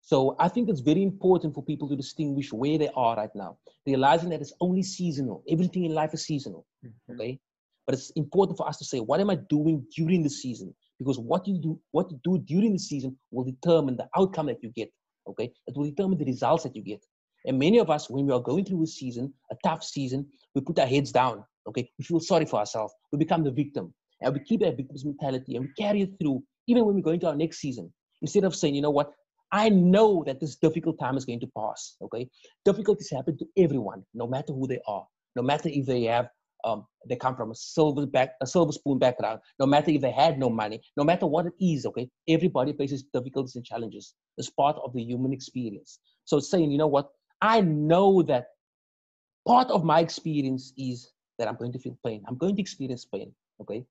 [0.00, 3.56] So I think it's very important for people to distinguish where they are right now,
[3.86, 5.42] realizing that it's only seasonal.
[5.48, 6.66] Everything in life is seasonal.
[6.84, 7.14] Mm-hmm.
[7.14, 7.40] Okay.
[7.86, 10.74] But it's important for us to say, what am I doing during the season?
[10.98, 14.62] Because what you do, what you do during the season will determine the outcome that
[14.62, 14.90] you get.
[15.26, 15.50] Okay.
[15.66, 17.02] It will determine the results that you get.
[17.46, 20.60] And many of us, when we are going through a season, a tough season, we
[20.60, 21.44] put our heads down.
[21.66, 21.90] Okay.
[21.98, 22.92] We feel sorry for ourselves.
[23.10, 23.94] We become the victim.
[24.20, 27.10] And we keep that victim's mentality and we carry it through even when we go
[27.10, 27.92] into our next season.
[28.22, 29.12] Instead of saying, you know what,
[29.52, 31.96] I know that this difficult time is going to pass.
[32.02, 32.28] Okay,
[32.64, 36.28] difficulties happen to everyone, no matter who they are, no matter if they have
[36.64, 40.10] um, they come from a silver back a silver spoon background, no matter if they
[40.10, 41.86] had no money, no matter what it is.
[41.86, 44.14] Okay, everybody faces difficulties and challenges.
[44.38, 46.00] It's part of the human experience.
[46.24, 48.46] So saying, you know what, I know that
[49.46, 52.24] part of my experience is that I'm going to feel pain.
[52.26, 53.32] I'm going to experience pain.
[53.60, 53.84] Okay,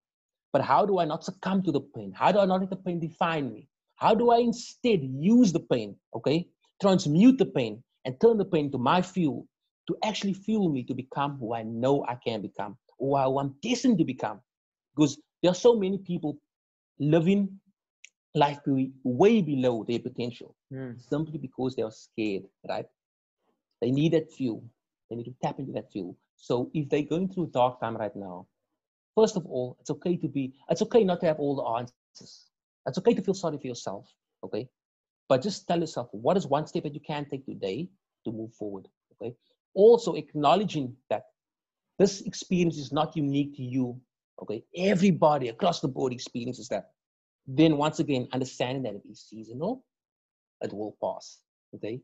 [0.54, 2.14] but how do I not succumb to the pain?
[2.16, 3.68] How do I not let the pain define me?
[3.96, 6.48] How do I instead use the pain, okay,
[6.80, 9.48] transmute the pain and turn the pain to my fuel
[9.88, 13.98] to actually fuel me to become who I know I can become, who I'm destined
[13.98, 14.40] to become?
[14.96, 16.38] Because there are so many people
[17.00, 17.60] living
[18.36, 18.60] life
[19.04, 21.00] way below their potential mm.
[21.10, 22.86] simply because they are scared, right?
[23.82, 24.64] They need that fuel.
[25.10, 26.16] They need to tap into that fuel.
[26.36, 28.48] So if they're going through a dark time right now,
[29.16, 32.46] first of all, it's okay to be, it's okay not to have all the answers.
[32.86, 34.08] It's okay to feel sorry for yourself,
[34.44, 34.68] okay?
[35.30, 37.90] But just tell yourself what is one step that you can take today
[38.26, 39.36] to move forward, okay?
[39.74, 41.24] Also acknowledging that
[41.98, 44.00] this experience is not unique to you,
[44.42, 44.64] okay?
[44.76, 46.92] Everybody across the board experiences that.
[47.46, 49.84] Then once again, understanding that it is seasonal,
[50.62, 51.40] it will pass,
[51.76, 52.02] okay?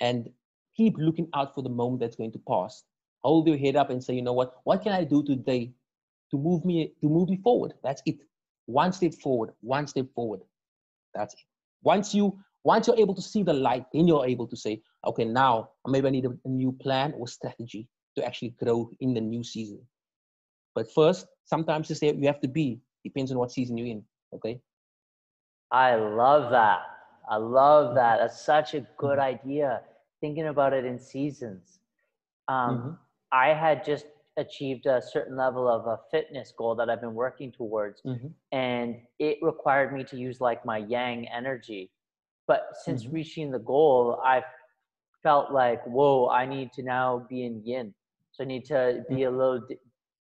[0.00, 0.30] And
[0.76, 2.82] keep looking out for the moment that's going to pass.
[3.22, 4.54] Hold your head up and say, you know what?
[4.64, 5.72] What can I do today
[6.30, 7.74] to move me to move me forward?
[7.82, 8.18] That's it
[8.66, 10.40] one step forward, one step forward.
[11.14, 11.40] That's it.
[11.82, 15.24] Once you once you're able to see the light, then you're able to say, okay,
[15.24, 19.20] now maybe I need a, a new plan or strategy to actually grow in the
[19.20, 19.80] new season.
[20.74, 24.02] But first, sometimes you say you have to be depends on what season you're in.
[24.34, 24.60] Okay.
[25.70, 26.80] I love that.
[27.28, 28.18] I love that.
[28.20, 29.46] That's such a good mm-hmm.
[29.46, 29.82] idea.
[30.20, 31.80] Thinking about it in seasons.
[32.48, 32.90] Um, mm-hmm.
[33.32, 34.06] I had just
[34.36, 38.02] achieved a certain level of a fitness goal that I've been working towards.
[38.02, 38.28] Mm-hmm.
[38.52, 41.90] And it required me to use like my yang energy.
[42.46, 43.14] But since mm-hmm.
[43.14, 44.42] reaching the goal, I
[45.22, 47.94] felt like, whoa, I need to now be in yin.
[48.32, 49.34] So I need to be mm-hmm.
[49.34, 49.78] a little di-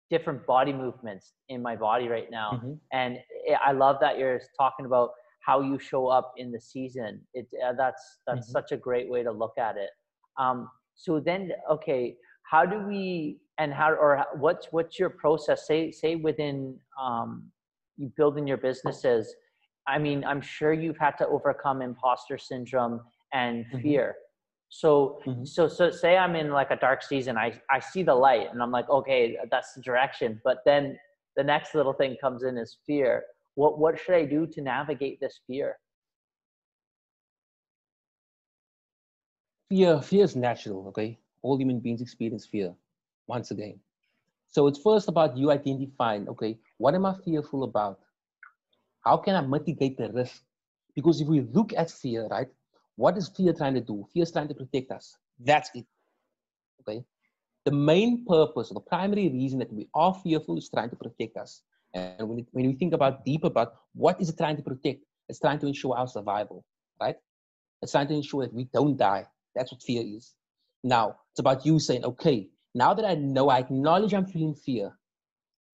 [0.09, 2.51] different body movements in my body right now.
[2.55, 2.73] Mm-hmm.
[2.91, 3.17] And
[3.65, 7.21] I love that you're talking about how you show up in the season.
[7.33, 8.51] It uh, that's that's mm-hmm.
[8.51, 9.89] such a great way to look at it.
[10.37, 12.15] Um, so then, okay,
[12.51, 17.49] how do we and how or what's what's your process say say within um,
[17.97, 19.33] you building your businesses
[19.87, 22.99] i mean i'm sure you've had to overcome imposter syndrome
[23.33, 23.81] and mm-hmm.
[23.81, 24.69] fear mm-hmm.
[24.69, 25.45] so mm-hmm.
[25.45, 28.61] so so say i'm in like a dark season i i see the light and
[28.61, 30.97] i'm like okay that's the direction but then
[31.37, 33.23] the next little thing comes in is fear
[33.55, 35.77] what what should i do to navigate this fear
[39.69, 42.73] fear fear is natural okay all human beings experience fear
[43.27, 43.79] once again.
[44.49, 47.99] So it's first about you identifying, okay, what am I fearful about?
[49.05, 50.43] How can I mitigate the risk?
[50.95, 52.47] Because if we look at fear, right,
[52.95, 54.05] what is fear trying to do?
[54.13, 55.17] Fear is trying to protect us.
[55.39, 55.85] That's it.
[56.81, 57.03] Okay.
[57.65, 61.37] The main purpose, or the primary reason that we are fearful is trying to protect
[61.37, 61.61] us.
[61.93, 65.03] And when, it, when we think about deep about what is it trying to protect,
[65.29, 66.65] it's trying to ensure our survival,
[66.99, 67.15] right?
[67.81, 69.25] It's trying to ensure that we don't die.
[69.55, 70.33] That's what fear is.
[70.83, 74.91] Now, it's about you saying, okay, now that I know, I acknowledge I'm feeling fear.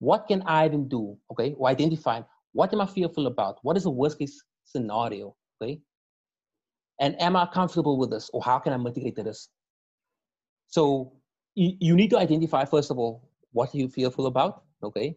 [0.00, 1.18] what can I then do?
[1.32, 3.58] Okay, or identify what am I fearful about?
[3.62, 5.36] What is the worst case scenario?
[5.60, 5.80] Okay,
[7.00, 9.48] and am I comfortable with this, or how can I mitigate the risk?
[10.68, 11.12] So
[11.54, 14.62] you, need to identify first of all what are you fearful about.
[14.82, 15.16] Okay,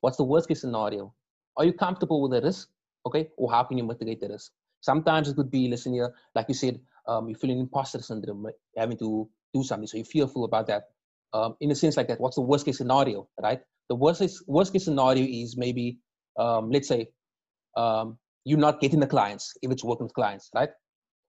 [0.00, 1.14] what's the worst case scenario?
[1.56, 2.68] Are you comfortable with the risk?
[3.06, 4.52] Okay, or how can you mitigate the risk?
[4.80, 8.46] Sometimes it could be, listen here, like you said, um, you feel an imposter syndrome,
[8.76, 10.84] having to do something, so you're fearful about that.
[11.32, 13.60] Um, in a sense like that, what's the worst case scenario, right?
[13.88, 15.98] The worst case, worst case scenario is maybe,
[16.38, 17.08] um, let's say,
[17.76, 20.70] um, you're not getting the clients if it's working with clients, right?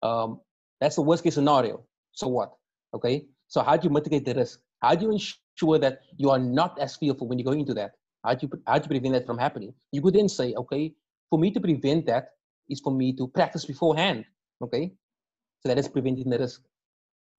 [0.01, 0.39] Um,
[0.79, 1.83] that's the worst case scenario.
[2.13, 2.51] So what?
[2.93, 3.25] Okay.
[3.47, 4.59] So how do you mitigate the risk?
[4.81, 7.91] How do you ensure that you are not as fearful when you go into that?
[8.23, 9.73] How do you how do you prevent that from happening?
[9.91, 10.93] You could then say, okay,
[11.29, 12.29] for me to prevent that
[12.69, 14.25] is for me to practice beforehand.
[14.61, 14.93] Okay.
[15.61, 16.61] So that is preventing the risk.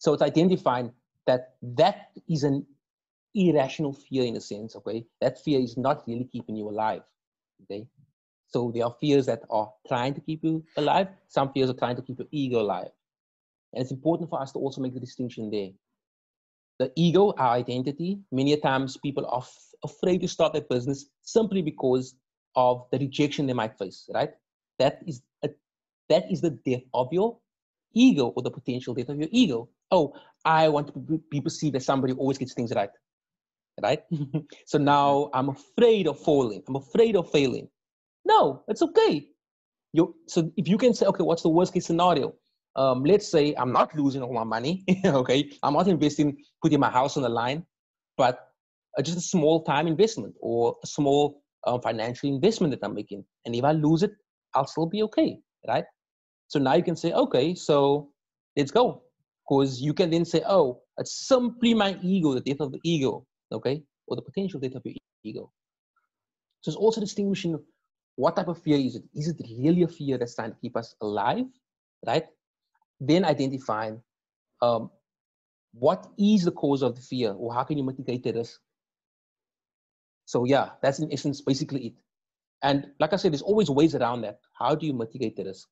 [0.00, 0.92] So it's identifying
[1.26, 2.66] that that is an
[3.34, 4.74] irrational fear in a sense.
[4.74, 5.04] Okay.
[5.20, 7.02] That fear is not really keeping you alive.
[7.62, 7.86] Okay.
[8.48, 11.08] So there are fears that are trying to keep you alive.
[11.28, 12.88] Some fears are trying to keep your ego alive.
[13.74, 15.68] And it's important for us to also make the distinction there.
[16.78, 21.60] The ego, our identity, many times people are f- afraid to start a business simply
[21.60, 22.16] because
[22.56, 24.30] of the rejection they might face, right?
[24.78, 25.50] That is a,
[26.08, 27.38] that is the death of your
[27.92, 29.68] ego or the potential death of your ego.
[29.90, 32.90] Oh, I want to be perceived as somebody who always gets things right,
[33.82, 34.02] right?
[34.66, 36.62] so now I'm afraid of falling.
[36.68, 37.68] I'm afraid of failing.
[38.24, 39.28] No, it's okay.
[39.92, 42.34] You so if you can say, okay, what's the worst case scenario?
[42.76, 44.84] Um, let's say I'm not losing all my money.
[45.04, 47.66] okay, I'm not investing, putting my house on the line,
[48.16, 48.38] but
[48.96, 53.24] uh, just a small time investment or a small um, financial investment that I'm making.
[53.44, 54.12] And if I lose it,
[54.54, 55.84] I'll still be okay, right?
[56.48, 58.10] So now you can say, okay, so
[58.56, 59.02] let's go.
[59.50, 63.26] Because you can then say, oh, it's simply my ego, the death of the ego,
[63.50, 63.82] okay?
[64.06, 65.50] Or the potential death of your ego.
[66.60, 67.58] So it's also distinguishing
[68.14, 69.02] what type of fear is it?
[69.12, 71.46] Is it really a fear that's trying to keep us alive,
[72.06, 72.26] right?
[73.00, 74.00] Then identifying
[74.62, 74.90] um,
[75.72, 78.60] what is the cause of the fear or how can you mitigate the risk.
[80.26, 81.94] So yeah, that's in essence basically it.
[82.62, 84.38] And like I said, there's always ways around that.
[84.56, 85.66] How do you mitigate the risk?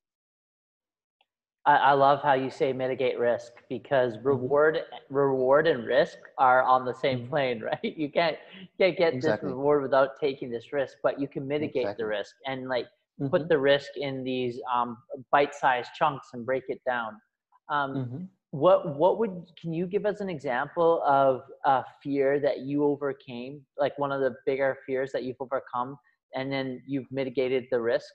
[1.68, 4.28] I, I love how you say mitigate risk because mm-hmm.
[4.28, 4.78] reward
[5.10, 7.28] reward and risk are on the same mm-hmm.
[7.28, 7.94] plane, right?
[7.96, 8.36] You can't
[8.80, 9.48] can't get exactly.
[9.48, 12.04] this reward without taking this risk, but you can mitigate exactly.
[12.04, 12.86] the risk and like
[13.20, 13.28] mm-hmm.
[13.28, 14.96] put the risk in these um,
[15.30, 17.20] bite-sized chunks and break it down.
[17.68, 18.24] Um, mm-hmm.
[18.52, 23.60] what what would can you give us an example of a fear that you overcame,
[23.76, 25.98] like one of the bigger fears that you've overcome,
[26.34, 28.10] and then you've mitigated the risk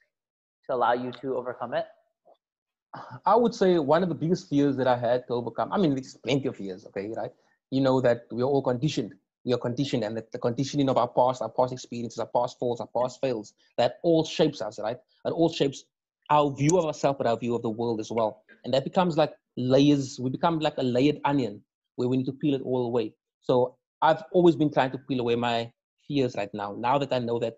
[0.66, 1.86] to allow you to overcome it?
[3.26, 5.72] I would say one of the biggest fears that I had to overcome.
[5.72, 7.32] I mean, there's plenty of fears, okay, right?
[7.72, 9.14] You know that we're all conditioned.
[9.46, 12.60] We are conditioned, and that the conditioning of our past, our past experiences, our past
[12.60, 14.98] faults, our past fails, that all shapes us, right?
[15.26, 15.86] It all shapes
[16.30, 18.44] our view of ourselves, but our view of the world as well.
[18.64, 20.20] And that becomes like layers.
[20.22, 21.62] We become like a layered onion
[21.96, 23.14] where we need to peel it all away.
[23.42, 25.72] So I've always been trying to peel away my
[26.08, 26.76] fears right now.
[26.78, 27.58] Now that I know that,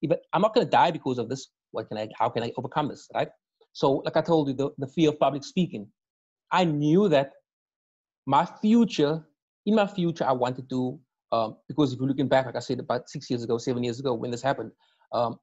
[0.00, 2.08] if I'm not going to die because of this, what can I?
[2.18, 3.08] How can I overcome this?
[3.14, 3.28] Right?
[3.72, 5.88] So, like I told you, the, the fear of public speaking.
[6.50, 7.32] I knew that
[8.26, 9.24] my future,
[9.66, 11.00] in my future, I wanted to,
[11.32, 13.98] um, because if you're looking back, like I said, about six years ago, seven years
[13.98, 14.72] ago, when this happened,
[15.12, 15.38] um,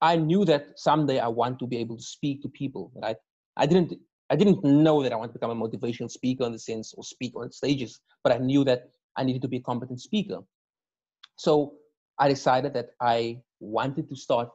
[0.00, 3.16] I knew that someday I want to be able to speak to people, right?
[3.56, 3.94] I didn't,
[4.30, 7.02] I didn't know that I want to become a motivational speaker in the sense or
[7.02, 10.40] speak on stages, but I knew that I needed to be a competent speaker.
[11.36, 11.74] So
[12.18, 14.48] I decided that I wanted to start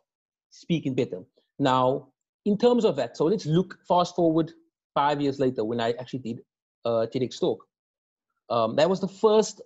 [0.49, 1.23] speaking better.
[1.57, 2.09] Now,
[2.45, 4.51] in terms of that, so let's look fast forward
[4.93, 6.39] five years later when I actually did
[6.85, 7.65] a uh, TEDx talk.
[8.49, 9.61] Um, that was the first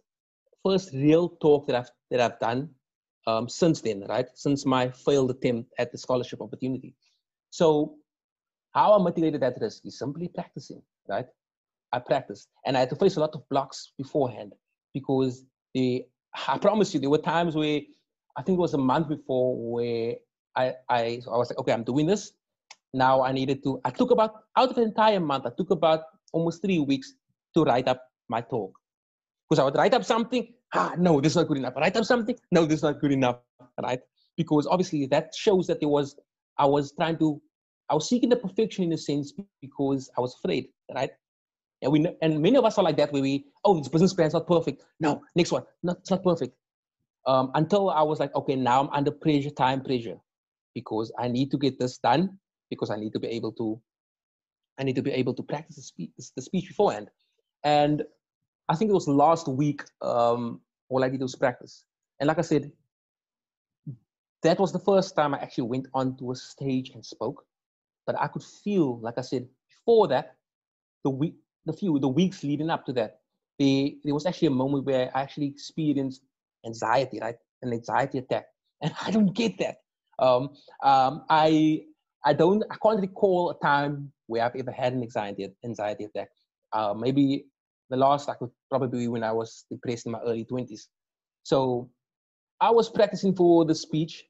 [0.65, 2.69] first real talk that I've that I've done
[3.27, 4.27] um, since then, right?
[4.33, 6.95] Since my failed attempt at the scholarship opportunity.
[7.49, 7.95] So
[8.71, 11.27] how I mitigated that risk is simply practicing, right?
[11.91, 14.53] I practiced and I had to face a lot of blocks beforehand
[14.93, 16.05] because the
[16.47, 17.81] I promise you there were times where
[18.35, 20.15] I think it was a month before where
[20.55, 22.33] I I, I was like, okay, I'm doing this
[22.93, 26.01] now I needed to, I took about, out of the entire month, I took about
[26.31, 27.13] almost three weeks
[27.55, 28.77] to write up my talk.
[29.49, 31.73] Because I would write up something, ah, no, this is not good enough.
[31.75, 33.37] I write up something, no, this is not good enough,
[33.81, 33.99] right?
[34.37, 36.15] Because obviously that shows that there was,
[36.57, 37.41] I was trying to,
[37.89, 41.11] I was seeking the perfection in a sense because I was afraid, right?
[41.81, 44.27] And we, and many of us are like that where we, oh, this business plan
[44.27, 44.83] is not perfect.
[44.99, 46.55] No, next one, no, it's not perfect.
[47.25, 50.17] Um, until I was like, okay, now I'm under pressure, time pressure,
[50.73, 52.37] because I need to get this done
[52.69, 53.81] because I need to be able to
[54.79, 57.09] I need to be able to practice the speech, the speech beforehand.
[57.63, 58.03] And
[58.69, 61.83] I think it was last week, um, all I did was practice.
[62.19, 62.71] And like I said,
[64.41, 67.45] that was the first time I actually went onto a stage and spoke.
[68.05, 70.35] But I could feel, like I said, before that,
[71.03, 71.35] the week,
[71.65, 73.19] the few, the weeks leading up to that,
[73.59, 76.21] there, there was actually a moment where I actually experienced
[76.65, 77.35] anxiety, right?
[77.61, 78.45] An anxiety attack.
[78.81, 79.77] And I don't get that.
[80.19, 80.49] Um,
[80.83, 81.83] um, I,
[82.25, 86.29] I don't, I can't recall a time where I've ever had an anxiety, anxiety attack.
[86.71, 87.45] Uh, maybe
[87.89, 90.87] the last I could probably be when I was depressed in my early 20s.
[91.43, 91.89] So
[92.61, 94.23] I was practicing for the speech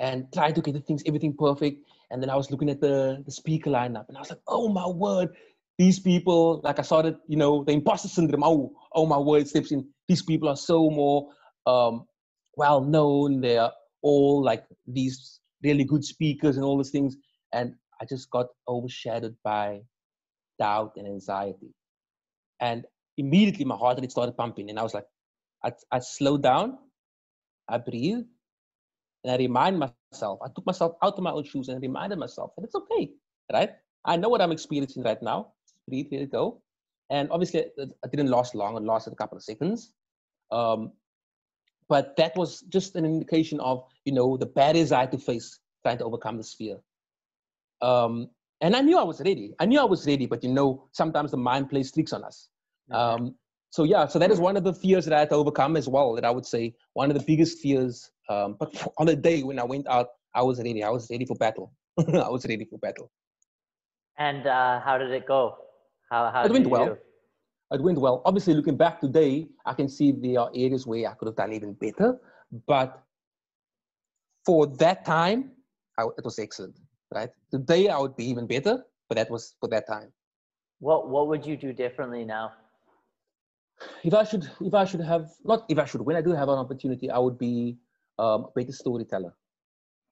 [0.00, 1.84] and trying to get the things, everything perfect.
[2.10, 4.68] And then I was looking at the, the speaker lineup and I was like, oh
[4.68, 5.30] my word,
[5.78, 9.72] these people, like I started, you know, the imposter syndrome, oh, oh my word, steps
[9.72, 9.86] in.
[10.08, 11.28] These people are so more
[11.66, 12.06] um,
[12.56, 13.40] well known.
[13.40, 13.70] They're
[14.02, 17.16] all like these really good speakers and all these things.
[17.52, 19.80] And I just got overshadowed by
[20.58, 21.74] doubt and anxiety.
[22.60, 22.84] And
[23.16, 24.70] immediately my heart rate started pumping.
[24.70, 25.06] And I was like,
[25.64, 26.78] I, I slowed down,
[27.68, 28.24] I breathe,
[29.24, 32.52] and I remind myself, I took myself out of my own shoes and reminded myself
[32.56, 33.10] that it's okay,
[33.52, 33.70] right?
[34.04, 35.52] I know what I'm experiencing right now.
[35.88, 36.60] Breathe, let it go.
[37.10, 39.92] And obviously, it, didn't last long, it lasted a couple of seconds.
[40.50, 40.92] Um,
[41.94, 45.60] but that was just an indication of, you know, the barriers I had to face
[45.84, 46.78] trying to overcome this fear.
[47.82, 48.30] Um,
[48.60, 49.54] and I knew I was ready.
[49.60, 52.48] I knew I was ready, but you know, sometimes the mind plays tricks on us.
[52.90, 53.36] Um,
[53.70, 55.88] so yeah, so that is one of the fears that I had to overcome as
[55.88, 56.14] well.
[56.16, 58.10] That I would say one of the biggest fears.
[58.28, 60.82] Um, but on the day when I went out, I was ready.
[60.82, 61.72] I was ready for battle.
[61.98, 63.12] I was ready for battle.
[64.18, 65.58] And uh, how did it go?
[66.10, 66.86] How, how it went well.
[66.86, 66.98] Do?
[67.70, 68.22] It went well.
[68.24, 71.52] Obviously, looking back today, I can see there are areas where I could have done
[71.52, 72.18] even better.
[72.66, 73.02] But
[74.44, 75.52] for that time,
[75.98, 76.78] I, it was excellent.
[77.12, 78.84] Right today, I would be even better.
[79.08, 80.12] But that was for that time.
[80.80, 82.52] What What would you do differently now?
[84.02, 86.48] if I should, if I should have, not if I should, when I do have
[86.48, 87.76] an opportunity, I would be
[88.18, 89.34] um, a better storyteller.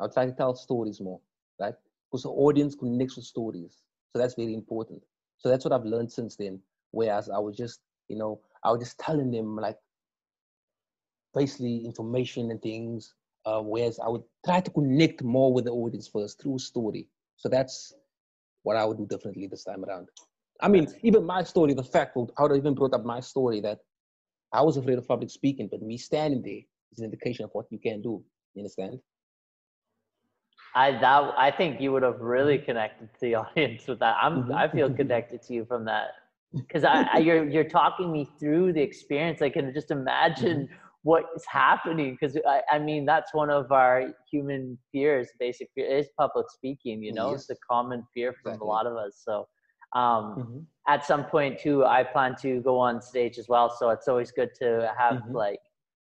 [0.00, 1.20] I would try to tell stories more,
[1.60, 1.74] right?
[2.10, 3.78] Because the audience connects with stories.
[4.12, 5.02] So that's very important.
[5.38, 6.60] So that's what I've learned since then.
[6.92, 9.76] Whereas I was just, you know, I was just telling them like
[11.34, 13.14] basically information and things.
[13.44, 17.08] Uh, whereas I would try to connect more with the audience first through story.
[17.36, 17.92] So that's
[18.62, 20.08] what I would do differently this time around.
[20.60, 23.60] I mean, even my story, the fact that I would even brought up my story
[23.62, 23.80] that
[24.52, 26.60] I was afraid of public speaking, but me standing there
[26.92, 28.22] is an indication of what you can do.
[28.54, 29.00] You understand?
[30.74, 32.66] I that I think you would have really mm-hmm.
[32.66, 34.16] connected to the audience with that.
[34.22, 34.52] I'm mm-hmm.
[34.52, 34.96] I feel mm-hmm.
[34.96, 36.10] connected to you from that
[36.54, 39.42] because I, I, you're you're talking me through the experience.
[39.42, 40.74] I can just imagine mm-hmm.
[41.02, 45.28] what is happening because I, I mean that's one of our human fears.
[45.38, 47.02] Basic fear is public speaking.
[47.02, 47.42] You know, yes.
[47.42, 48.66] it's a common fear from exactly.
[48.66, 49.22] a lot of us.
[49.24, 49.46] So
[49.94, 50.58] um, mm-hmm.
[50.88, 53.74] At some point, too, I plan to go on stage as well.
[53.78, 55.34] So it's always good to have mm-hmm.
[55.34, 55.60] like,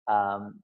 [0.08, 0.60] um,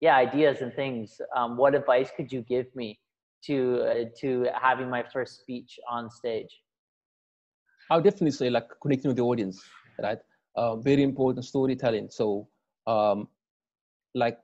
[0.00, 1.20] yeah, ideas and things.
[1.34, 2.98] Um, what advice could you give me
[3.44, 6.60] to uh, to having my first speech on stage?
[7.90, 9.62] I would definitely say like connecting with the audience,
[10.02, 10.18] right?
[10.54, 12.08] Uh, very important storytelling.
[12.10, 12.48] So,
[12.86, 13.28] um,
[14.14, 14.38] like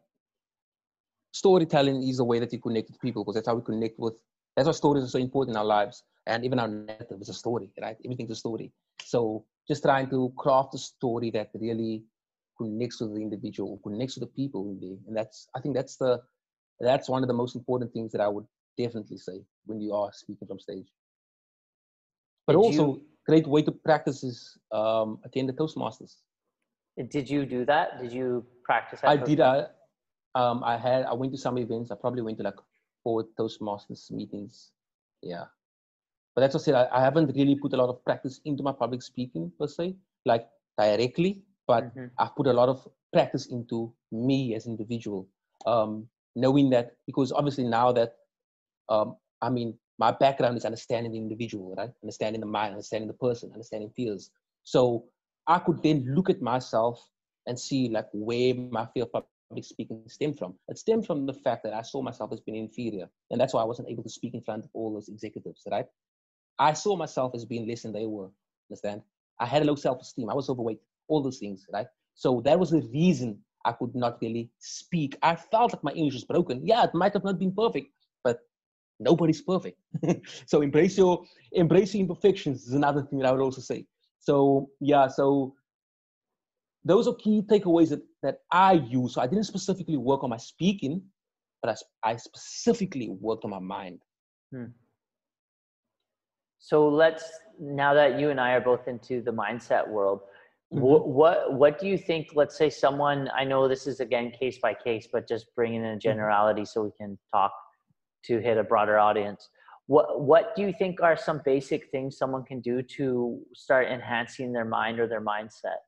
[1.33, 4.15] storytelling is a way that you connect with people because that's how we connect with.
[4.55, 7.35] That's why stories are so important in our lives and even our narrative is a
[7.35, 8.71] story right everything's a story
[9.03, 12.05] so just trying to craft a story that really
[12.57, 15.97] connects with the individual connects with the people in there and that's i think that's
[15.97, 16.21] the
[16.81, 18.47] that's one of the most important things that i would
[18.79, 20.87] definitely say when you are speaking from stage
[22.47, 26.17] but did also you, great way to practice is um, attend the toastmasters
[26.97, 28.01] did you do that?
[28.01, 29.67] Did you practice i did i
[30.35, 31.91] um, i had i went to some events.
[31.91, 32.61] I probably went to like
[33.03, 34.71] four toastmasters meetings.
[35.23, 35.45] Yeah.
[36.35, 38.63] But that's what I said, I, I, haven't really put a lot of practice into
[38.63, 40.49] my public speaking per se, like
[40.79, 42.07] directly, but mm-hmm.
[42.19, 45.29] I've put a lot of practice into me as an individual.
[45.67, 48.15] Um, knowing that, because obviously now that,
[48.89, 51.93] um, I mean, my background is understanding the individual, right?
[52.03, 54.33] Understanding the mind, understanding the person, understanding fears.
[54.65, 55.05] So
[55.47, 57.01] I could then look at myself
[57.47, 60.55] and see like where my fear of public speaking stemmed from.
[60.67, 63.09] It stemmed from the fact that I saw myself as being inferior.
[63.31, 65.87] And that's why I wasn't able to speak in front of all those executives, right?
[66.59, 68.31] I saw myself as being less than they were.
[68.69, 69.03] Understand?
[69.39, 70.29] I had a low self-esteem.
[70.29, 70.81] I was overweight.
[71.07, 71.87] All those things, right?
[72.17, 75.17] So that was the reason I could not really speak.
[75.23, 76.67] I felt like my English was broken.
[76.67, 77.87] Yeah, it might have not been perfect,
[79.03, 79.79] nobody's perfect.
[80.47, 81.25] so embrace your
[81.57, 83.87] embracing imperfections is another thing that I would also say.
[84.19, 85.55] So yeah, so
[86.85, 89.15] those are key takeaways that, that I use.
[89.15, 91.03] So I didn't specifically work on my speaking,
[91.63, 94.01] but I, I specifically worked on my mind.
[94.53, 94.67] Hmm.
[96.59, 97.31] So let's
[97.61, 100.21] now that you and I are both into the mindset world,
[100.71, 102.31] What, what what do you think?
[102.35, 105.93] Let's say someone I know this is again case by case, but just bringing in
[105.93, 106.21] a Mm-hmm.
[106.21, 107.53] generality so we can talk
[108.25, 109.49] to hit a broader audience.
[109.87, 114.53] What what do you think are some basic things someone can do to start enhancing
[114.53, 115.81] their mind or their mindset?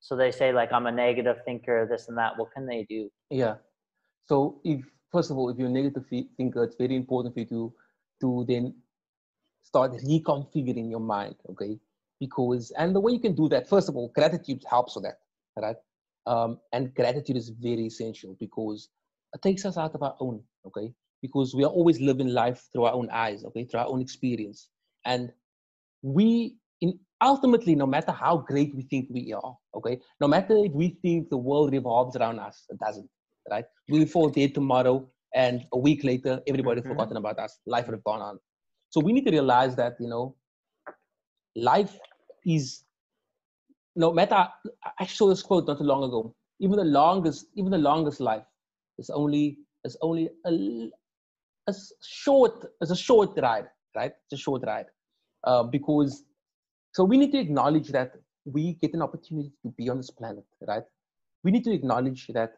[0.00, 2.36] So they say like I'm a negative thinker, this and that.
[2.36, 3.10] What can they do?
[3.30, 3.56] Yeah.
[4.26, 6.04] So if first of all, if you're a negative
[6.36, 7.74] thinker, it's very important for you to
[8.22, 8.74] to then
[9.62, 11.36] start reconfiguring your mind.
[11.50, 11.78] Okay.
[12.18, 15.18] Because and the way you can do that, first of all, gratitude helps with that.
[15.56, 15.76] Right.
[16.26, 18.88] Um, and gratitude is very essential because
[19.34, 20.42] it takes us out of our own.
[20.66, 20.92] Okay.
[21.22, 23.44] Because we are always living life through our own eyes.
[23.44, 23.64] Okay.
[23.64, 24.68] Through our own experience.
[25.04, 25.32] And
[26.02, 30.72] we in ultimately, no matter how great we think we are, okay, no matter if
[30.72, 33.08] we think the world revolves around us, it doesn't,
[33.50, 33.64] right?
[33.88, 36.88] We'll fall dead tomorrow, and a week later, everybody Mhm.
[36.88, 37.58] forgotten about us.
[37.66, 38.38] Life would have gone on.
[38.88, 40.34] So we need to realize that you know,
[41.54, 41.98] life
[42.46, 42.84] is
[43.96, 44.48] no matter.
[44.98, 46.34] I saw this quote not too long ago.
[46.60, 48.44] Even the longest, even the longest life
[48.98, 50.90] is only is only a,
[51.70, 54.12] a short, it's a short ride, right?
[54.24, 54.86] It's a short ride,
[55.44, 56.24] uh, because
[56.92, 58.12] so we need to acknowledge that
[58.44, 60.82] we get an opportunity to be on this planet, right?
[61.44, 62.54] We need to acknowledge that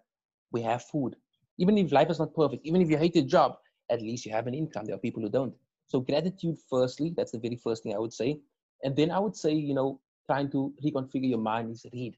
[0.52, 1.16] we have food.
[1.58, 3.56] Even if life is not perfect, even if you hate your job,
[3.90, 4.86] at least you have an income.
[4.86, 5.54] There are people who don't.
[5.86, 8.40] So gratitude, firstly, that's the very first thing I would say.
[8.82, 12.16] And then I would say, you know, trying to reconfigure your mind is read,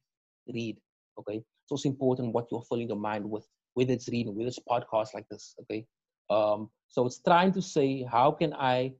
[0.52, 0.78] read.
[1.18, 1.42] Okay.
[1.66, 5.14] so It's important what you're filling your mind with, whether it's reading, whether it's podcasts
[5.14, 5.54] like this.
[5.62, 5.86] Okay.
[6.30, 8.94] Um, so it's trying to say, how can I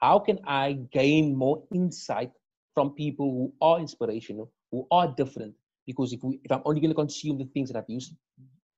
[0.00, 2.30] how can I gain more insight
[2.74, 5.54] from people who are inspirational, who are different?
[5.86, 8.14] Because if, we, if I'm only going to consume the things that I've used,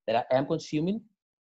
[0.09, 1.01] that I am consuming,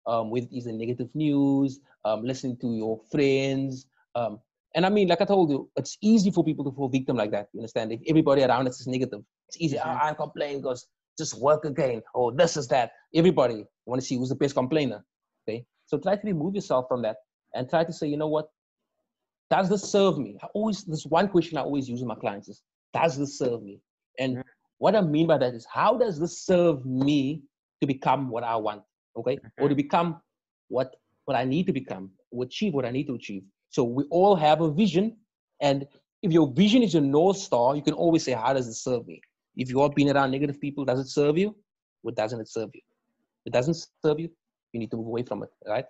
[0.06, 4.38] um, with is the negative news, um, listening to your friends, um,
[4.74, 7.30] and I mean, like I told you, it's easy for people to fall victim like
[7.30, 7.48] that.
[7.52, 7.92] You understand?
[7.92, 9.78] If everybody around us is negative, it's easy.
[9.78, 10.86] "Ah, I complain because
[11.16, 12.92] just work again, or this is that.
[13.14, 15.04] Everybody want to see who's the best complainer.
[15.86, 17.16] So try to remove yourself from that
[17.54, 18.48] and try to say, you know what?
[19.50, 20.36] does this serve me?
[20.42, 22.62] I always this one question I always use with my clients is,
[22.92, 23.80] does this serve me?
[24.18, 24.44] And Mhm.
[24.78, 27.42] what I mean by that is, how does this serve me
[27.80, 28.82] to become what I want?
[29.16, 30.20] Okay, or to become
[30.68, 33.44] what what I need to become, or achieve what I need to achieve.
[33.70, 35.16] So we all have a vision,
[35.60, 35.86] and
[36.22, 39.06] if your vision is your north star, you can always say, how does it serve
[39.06, 39.20] me?
[39.56, 41.56] If you are being around negative people, does it serve you?
[42.02, 42.82] Or doesn't it serve you?
[43.46, 44.30] It doesn't serve you,
[44.74, 45.86] you need to move away from it, right?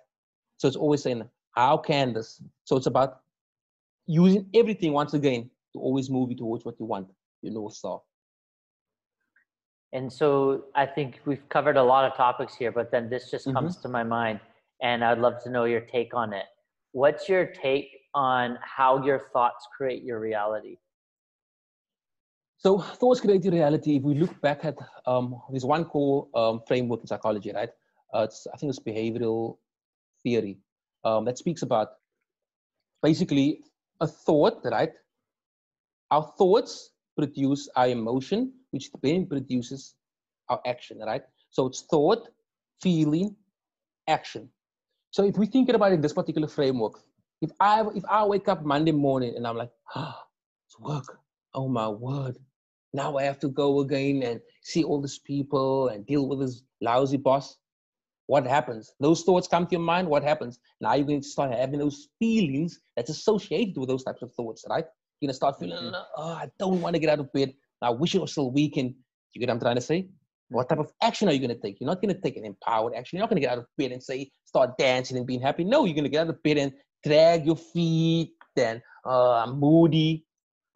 [0.57, 2.41] So it's always saying, how can this?
[2.63, 3.21] So it's about
[4.05, 7.07] using everything once again to always move you towards what you want,
[7.41, 8.01] your north star.
[9.91, 13.47] And so I think we've covered a lot of topics here, but then this just
[13.47, 13.53] Mhm.
[13.53, 14.39] comes to my mind,
[14.81, 16.45] and I'd love to know your take on it.
[16.91, 20.77] What's your take on how your thoughts create your reality?
[22.57, 23.97] So thoughts create your reality.
[23.97, 24.75] If we look back at
[25.05, 27.69] um, there's one core um, framework in psychology, right?
[28.15, 29.57] Uh, I think it's behavioral
[30.23, 30.57] theory
[31.03, 31.89] um, that speaks about
[33.03, 33.59] basically
[33.99, 34.93] a thought, right?
[36.11, 39.95] Our thoughts produce our emotion, which then produces
[40.49, 41.23] our action, right?
[41.49, 42.29] So it's thought,
[42.81, 43.35] feeling,
[44.07, 44.49] action.
[45.11, 46.99] So if we think about it in this particular framework,
[47.41, 50.23] if I if I wake up Monday morning and I'm like, ah,
[50.67, 51.19] it's work.
[51.53, 52.37] Oh my word.
[52.93, 56.61] Now I have to go again and see all these people and deal with this
[56.81, 57.57] lousy boss.
[58.27, 58.93] What happens?
[58.99, 60.07] Those thoughts come to your mind.
[60.07, 60.59] What happens?
[60.81, 64.65] Now you're going to start having those feelings that's associated with those types of thoughts,
[64.69, 64.85] right?
[65.19, 66.03] You're gonna start feeling, Mhm.
[66.17, 67.53] oh, I don't want to get out of bed.
[67.81, 68.95] I wish it was still weekend.
[69.33, 70.09] You get what I'm trying to say?
[70.49, 71.79] What type of action are you going to take?
[71.79, 73.17] You're not going to take an empowered action.
[73.17, 75.63] You're not going to get out of bed and say, start dancing and being happy.
[75.63, 76.71] No, you're going to get out of bed and
[77.03, 80.23] drag your feet and uh, I'm moody.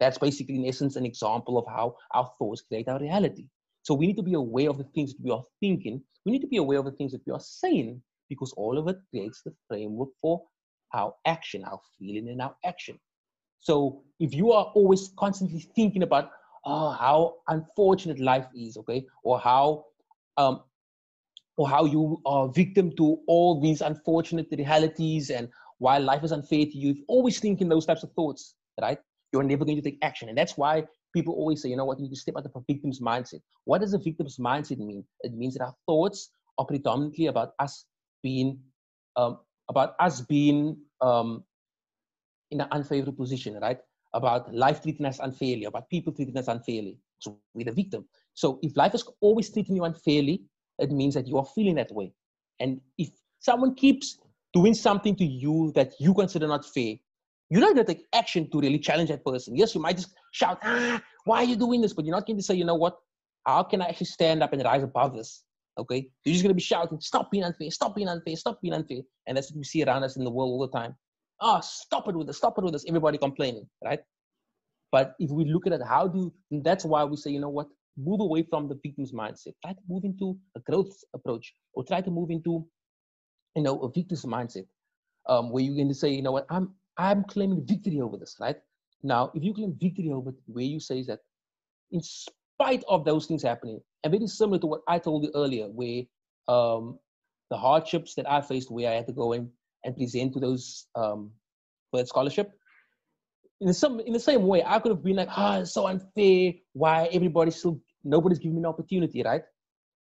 [0.00, 3.46] That's basically, in essence, an example of how our thoughts create our reality.
[3.82, 6.02] So we need to be aware of the things that we are thinking.
[6.24, 8.88] We need to be aware of the things that we are saying because all of
[8.88, 10.42] it creates the framework for
[10.92, 12.98] our action, our feeling, and our action.
[13.60, 16.30] So if you are always constantly thinking about
[16.64, 19.84] oh, how unfortunate life is, okay, or how
[20.36, 20.62] um,
[21.56, 26.64] or how you are victim to all these unfortunate realities and why life is unfair
[26.64, 28.98] to you, if always thinking those types of thoughts, right?
[29.32, 30.28] You're never going to take action.
[30.28, 32.52] And that's why people always say, you know what, you need to step out of
[32.54, 33.40] a victim's mindset.
[33.64, 35.04] What does a victim's mindset mean?
[35.20, 37.86] It means that our thoughts are predominantly about us
[38.22, 38.58] being
[39.16, 39.38] um,
[39.68, 41.44] about us being um,
[42.50, 43.78] in an unfavorable position, right?
[44.12, 46.98] About life treating us unfairly, about people treating us unfairly.
[47.18, 48.06] So we're the victim.
[48.34, 50.42] So if life is always treating you unfairly,
[50.78, 52.12] it means that you are feeling that way.
[52.58, 54.18] And if someone keeps
[54.52, 56.94] doing something to you that you consider not fair,
[57.50, 59.56] you're not going to take action to really challenge that person.
[59.56, 61.92] Yes, you might just shout, ah, why are you doing this?
[61.92, 62.96] But you're not going to say, you know what?
[63.44, 65.42] How can I actually stand up and rise above this?
[65.76, 66.08] Okay.
[66.24, 69.00] You're just going to be shouting, stop being unfair, stop being unfair, stop being unfair.
[69.26, 70.94] And that's what we see around us in the world all the time.
[71.40, 72.84] Oh, stop it with this, stop it with this.
[72.86, 74.00] Everybody complaining, right?
[74.92, 77.68] But if we look at it, how do, that's why we say, you know what?
[77.96, 79.54] Move away from the victim's mindset.
[79.64, 82.66] Try to move into a growth approach or try to move into,
[83.56, 84.66] you know, a victim's mindset
[85.28, 88.36] um, where you're going to say, you know what, I'm I'm claiming victory over this,
[88.38, 88.56] right?
[89.02, 91.20] Now, if you claim victory over it, where you say is that
[91.90, 95.66] in spite of those things happening, and very similar to what I told you earlier,
[95.68, 96.02] where
[96.48, 96.98] um,
[97.48, 99.50] the hardships that I faced, where I had to go in
[99.84, 101.30] and present to those um,
[101.90, 102.52] for that scholarship,
[103.62, 105.72] in the some in the same way, I could have been like, ah, oh, it's
[105.72, 106.52] so unfair.
[106.74, 109.42] Why everybody's still nobody's giving me an opportunity, right?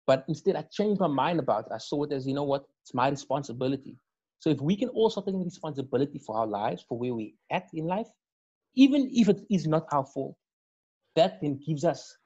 [0.08, 1.72] But instead, I changed my mind about it.
[1.74, 3.96] I saw it as, you know what, it's my responsibility.
[4.42, 7.86] So if we can also take responsibility for our lives, for where we at in
[7.86, 8.08] life,
[8.76, 10.36] even if it is not our fault,
[11.16, 12.18] that then gives us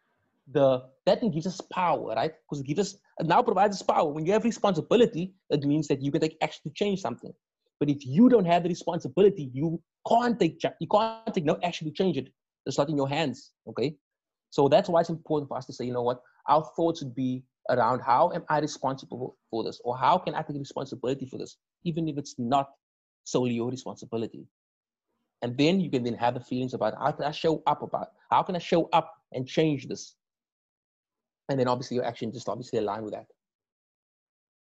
[0.48, 2.32] the that then gives us power, right?
[2.44, 4.10] Because it gives us it now provides us power.
[4.10, 7.34] When you have responsibility, it means that you can take action to change something.
[7.82, 11.86] But if you don't have the responsibility, you can't take you can't take no action
[11.86, 12.30] to change it.
[12.66, 13.52] It's not in your hands.
[13.68, 13.98] Okay.
[14.52, 17.14] So that's why it's important for us to say, you know what, our thoughts would
[17.14, 21.38] be around how am I responsible for this, or how can I take responsibility for
[21.38, 21.58] this?
[21.86, 22.72] even if it's not
[23.24, 24.46] solely your responsibility.
[25.42, 28.08] And then you can then have the feelings about how can I show up about
[28.30, 30.16] how can I show up and change this?
[31.50, 33.28] And then obviously your action just obviously align with that.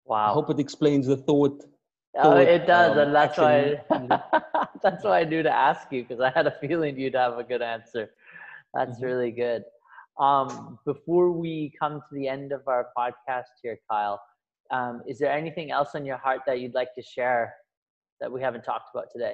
[0.05, 0.31] Wow.
[0.31, 1.63] I hope it explains the thought.
[2.17, 3.79] Oh, it does, um, and that's action.
[4.09, 4.21] why
[4.83, 7.43] that's why I knew to ask you because I had a feeling you'd have a
[7.43, 8.09] good answer.
[8.73, 9.05] That's mm-hmm.
[9.05, 9.63] really good.
[10.19, 14.21] Um, before we come to the end of our podcast here, Kyle,
[14.71, 17.55] um, is there anything else on your heart that you'd like to share
[18.19, 19.33] that we haven't talked about today?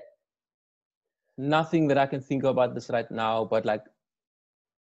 [1.37, 3.83] Nothing that I can think about this right now, but like,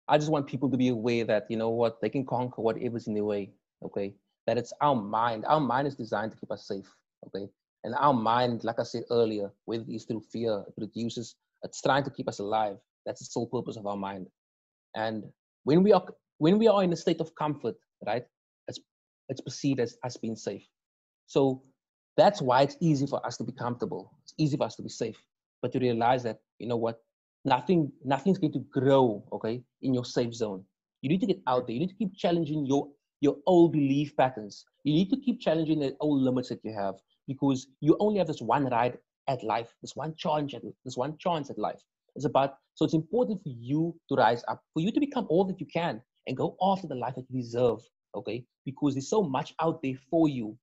[0.06, 3.06] I just want people to be aware that, you know what, they can conquer whatever's
[3.06, 3.50] in their way,
[3.84, 4.14] okay?
[4.46, 5.44] That it's our mind.
[5.46, 6.94] Our mind is designed to keep us safe,
[7.26, 7.48] okay?
[7.84, 11.80] And our mind, like I said earlier, whether it is through fear, it produces, it's
[11.80, 12.76] trying to keep us alive.
[13.06, 14.28] That's the sole purpose of our mind.
[14.94, 15.24] And
[15.64, 16.04] when we are
[16.38, 18.24] when we are in a state of comfort, right,
[19.28, 20.62] it's perceived as us being safe.
[21.26, 21.62] So
[22.16, 24.12] that's why it's easy for us to be comfortable.
[24.22, 25.16] It's easy for us to be safe.
[25.62, 27.00] But to realize that, you know what,
[27.44, 30.64] nothing, nothing's going to grow, okay, in your safe zone.
[31.00, 31.74] You need to get out there.
[31.74, 32.88] You need to keep challenging your
[33.20, 34.66] your old belief patterns.
[34.82, 36.96] You need to keep challenging the old limits that you have
[37.26, 38.98] because you only have this one ride
[39.28, 41.80] at life, this one chance at this one chance at life.
[42.16, 45.44] It's about so it's important for you to rise up, for you to become all
[45.44, 47.80] that you can and go after the life that you deserve
[48.14, 48.44] okay?
[48.64, 50.56] Because there's so much out there for you.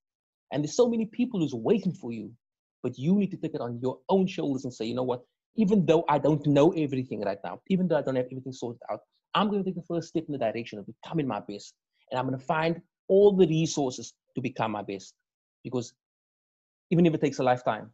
[0.51, 2.31] And there's so many people who's waiting for you.
[2.83, 5.23] But you need to take it on your own shoulders and say, you know what?
[5.55, 8.81] Even though I don't know everything right now, even though I don't have everything sorted
[8.91, 9.01] out,
[9.35, 11.75] I'm going to take the first step in the direction of becoming my best.
[12.09, 15.13] And I'm going to find all the resources to become my best.
[15.63, 15.93] Because
[16.89, 17.91] even if it takes a lifetime,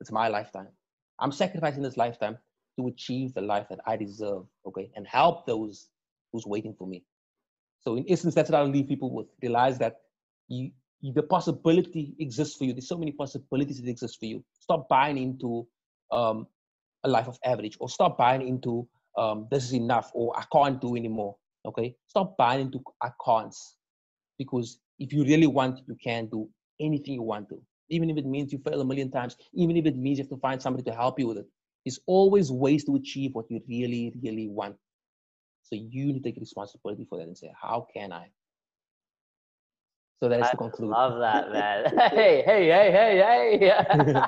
[0.00, 0.68] it's my lifetime.
[1.18, 2.38] I'm sacrificing this lifetime
[2.78, 5.88] to achieve the life that I deserve, okay, and help those
[6.32, 7.04] who's waiting for me.
[7.80, 9.26] So in essence, that's what I'll leave people with.
[9.42, 9.96] Realize that
[10.48, 10.70] you,
[11.00, 12.72] you, the possibility exists for you.
[12.72, 14.44] There's so many possibilities that exist for you.
[14.60, 15.66] Stop buying into
[16.10, 16.46] um,
[17.04, 20.80] a life of average or stop buying into um, this is enough or I can't
[20.80, 21.36] do anymore.
[21.66, 21.96] Okay.
[22.06, 23.54] Stop buying into I can't.
[24.38, 26.48] Because if you really want, you can do
[26.80, 27.60] anything you want to.
[27.90, 30.30] Even if it means you fail a million times, even if it means you have
[30.30, 31.46] to find somebody to help you with it.
[31.84, 34.76] There's always ways to achieve what you really, really want.
[35.62, 38.30] So you need to take responsibility for that and say, how can I?
[40.22, 40.90] So that is to conclude.
[40.90, 41.84] Love that, man.
[42.10, 44.22] hey, hey, hey, hey, hey.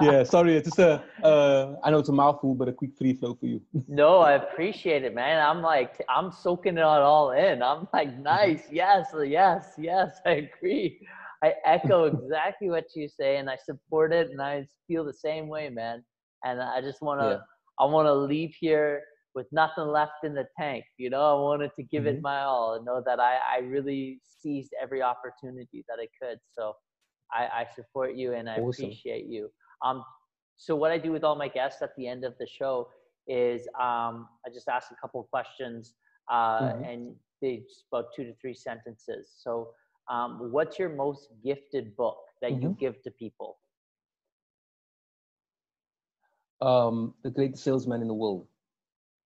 [0.00, 1.02] yeah, sorry, it's just a.
[1.20, 3.60] Uh, I know it's a mouthful, but a quick free flow for you.
[3.88, 5.44] no, I appreciate it, man.
[5.44, 7.60] I'm like, I'm soaking it all in.
[7.60, 10.20] I'm like, nice, yes, yes, yes.
[10.24, 11.04] I agree.
[11.42, 15.48] I echo exactly what you say, and I support it, and I feel the same
[15.48, 16.04] way, man.
[16.44, 17.38] And I just want to, yeah.
[17.78, 19.02] I want to leave here
[19.34, 20.84] with nothing left in the tank.
[20.98, 22.16] You know, I wanted to give mm-hmm.
[22.16, 26.38] it my all and know that I, I really seized every opportunity that I could.
[26.58, 26.74] So
[27.32, 28.84] I, I support you and I awesome.
[28.84, 29.50] appreciate you.
[29.84, 30.04] Um,
[30.56, 32.88] so what I do with all my guests at the end of the show
[33.26, 35.94] is um, I just ask a couple of questions
[36.30, 36.84] uh, mm-hmm.
[36.84, 39.32] and they just about two to three sentences.
[39.38, 39.70] So
[40.10, 42.62] um, what's your most gifted book that mm-hmm.
[42.62, 43.58] you give to people?
[46.62, 48.46] Um, the Greatest Salesman in the World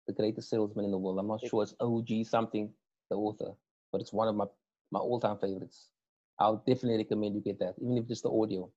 [0.06, 1.18] the greatest salesman in the world.
[1.18, 2.72] I'm not sure it's OG something,
[3.10, 3.52] the author,
[3.92, 4.46] but it's one of my,
[4.90, 5.90] my all-time favorites.
[6.38, 8.70] I'll definitely recommend you get that, even if just the audio.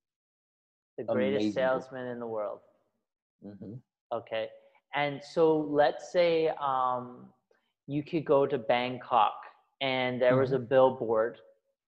[0.97, 2.62] The greatest Amazing salesman in the world.
[3.45, 3.76] Mm-hmm.
[4.14, 4.49] Okay.
[4.95, 7.28] And so let's say um,
[7.88, 9.34] you could go to Bangkok
[9.82, 10.60] and there was a Mm-hmm.
[10.60, 11.38] billboard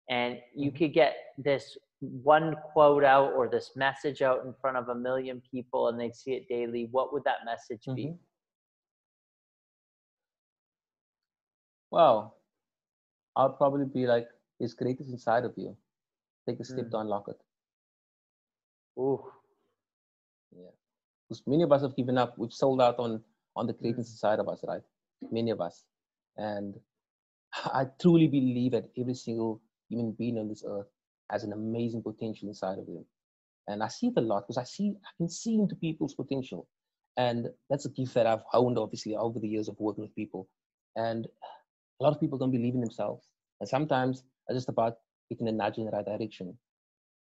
[0.10, 0.74] and you Mhm.
[0.74, 5.42] could get this one quote out or this message out in front of a million
[5.52, 8.06] people and they'd see it daily, what would that message be?
[8.08, 8.20] Mhm.
[11.92, 12.38] Well,
[13.36, 14.28] I'll probably be like,
[14.60, 15.78] it's greatest inside of you.
[16.48, 16.92] Take a step Mm.
[16.92, 17.42] to unlock it.
[19.00, 19.32] Ooh.
[20.52, 20.72] Yeah.
[21.28, 22.38] Because many of us have given up.
[22.38, 23.24] We've sold out on
[23.56, 23.80] on the Mm.
[23.80, 24.84] greatness inside of us, right?
[25.32, 25.84] Many of us.
[26.38, 26.80] And
[27.74, 30.92] I truly believe that every single human being on this earth
[31.32, 33.06] has an amazing potential inside of him.
[33.68, 36.68] And I see it a lot because I see I can see into people's potential.
[37.18, 40.48] And that's a gift that I've honed obviously over the years of working with people.
[40.96, 41.28] And
[42.00, 43.28] a lot of people don't believe in themselves.
[43.60, 44.98] And sometimes it's just about
[45.30, 46.58] getting a nudge in the right direction.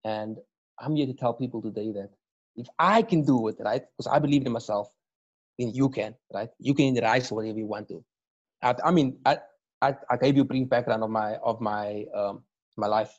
[0.06, 0.38] And
[0.80, 2.12] I'm here to tell people today that
[2.56, 4.90] if I can do it, right, because I believe in myself,
[5.58, 6.50] then you can, right?
[6.60, 8.04] You can rise whatever you want to.
[8.62, 9.38] I, I mean, I,
[9.82, 12.44] I, I gave you a brief background of my of my um,
[12.78, 13.12] my life.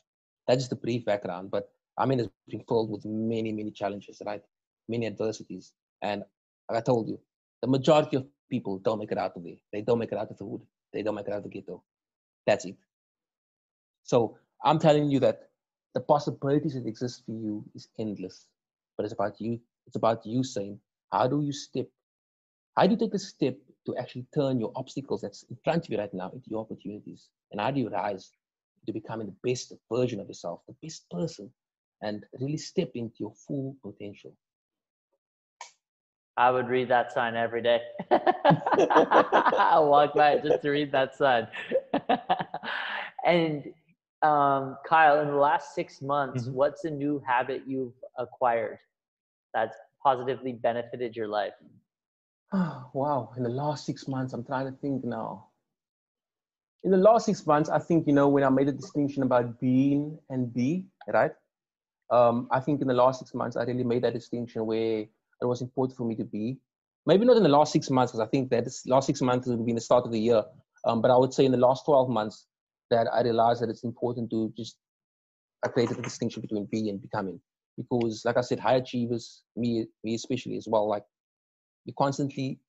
[0.49, 4.19] That's just a brief background, but I mean, it's been filled with many many challenges,
[4.25, 4.41] right?
[4.87, 6.23] Many adversities, and
[6.69, 7.19] like I told you,
[7.61, 9.57] the majority of people don't make it out of there.
[9.71, 10.61] They don't make it out of the hood.
[10.91, 11.83] They don't make it out of the ghetto.
[12.47, 12.77] That's it.
[14.03, 15.49] So I'm telling you that
[15.93, 18.47] the possibilities that exist for you is endless.
[18.97, 19.59] But it's about you.
[19.85, 20.79] It's about you saying,
[21.11, 21.87] how do you step?
[22.75, 25.91] How do you take the step to actually turn your obstacles that's in front of
[25.91, 27.29] you right now into your opportunities?
[27.51, 28.31] And how do you rise
[28.85, 31.51] to becoming the best version of yourself, the best person,
[32.01, 34.33] and really step into your full potential?
[36.37, 37.81] I would read that sign every day.
[38.11, 41.47] I walk by it just to read that sign.
[43.25, 43.65] and
[44.21, 46.53] um, Kyle, in the last six months, Mhm.
[46.53, 48.79] what's a new habit you've acquired
[49.53, 51.53] that's positively benefited your life?
[52.93, 55.48] wow, in the last six months, I'm trying to think now.
[56.83, 59.59] In the last six months, I think, you know, when I made a distinction about
[59.59, 61.31] being and be, right?
[62.09, 65.45] Um, I think in the last six months, I really made that distinction where it
[65.45, 66.57] was important for me to be.
[67.05, 69.47] Maybe not in the last six months, because I think that this last six months
[69.47, 70.43] would be the start of the year.
[70.85, 72.45] Um, but I would say in the last 12 months
[72.91, 74.77] that I realized that it's important to just,
[75.63, 77.41] I created the distinction between being and becoming.
[77.77, 81.03] Because like I said, high achievers, me, me especially as well, like
[81.85, 82.59] you constantly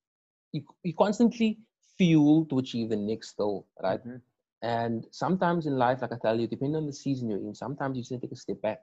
[0.51, 1.59] you, you constantly
[2.01, 4.21] fuel to achieve the next goal right Mhm.
[4.63, 7.97] and sometimes in life like i tell you depending on the season you're in sometimes
[7.97, 8.79] you just need to take a step back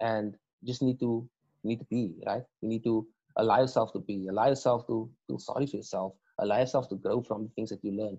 [0.00, 0.36] and
[0.70, 1.28] just need to
[1.64, 3.06] need to be right you need to
[3.36, 7.22] allow yourself to be allow yourself to feel sorry for yourself allow yourself to grow
[7.22, 8.18] from the things that you learn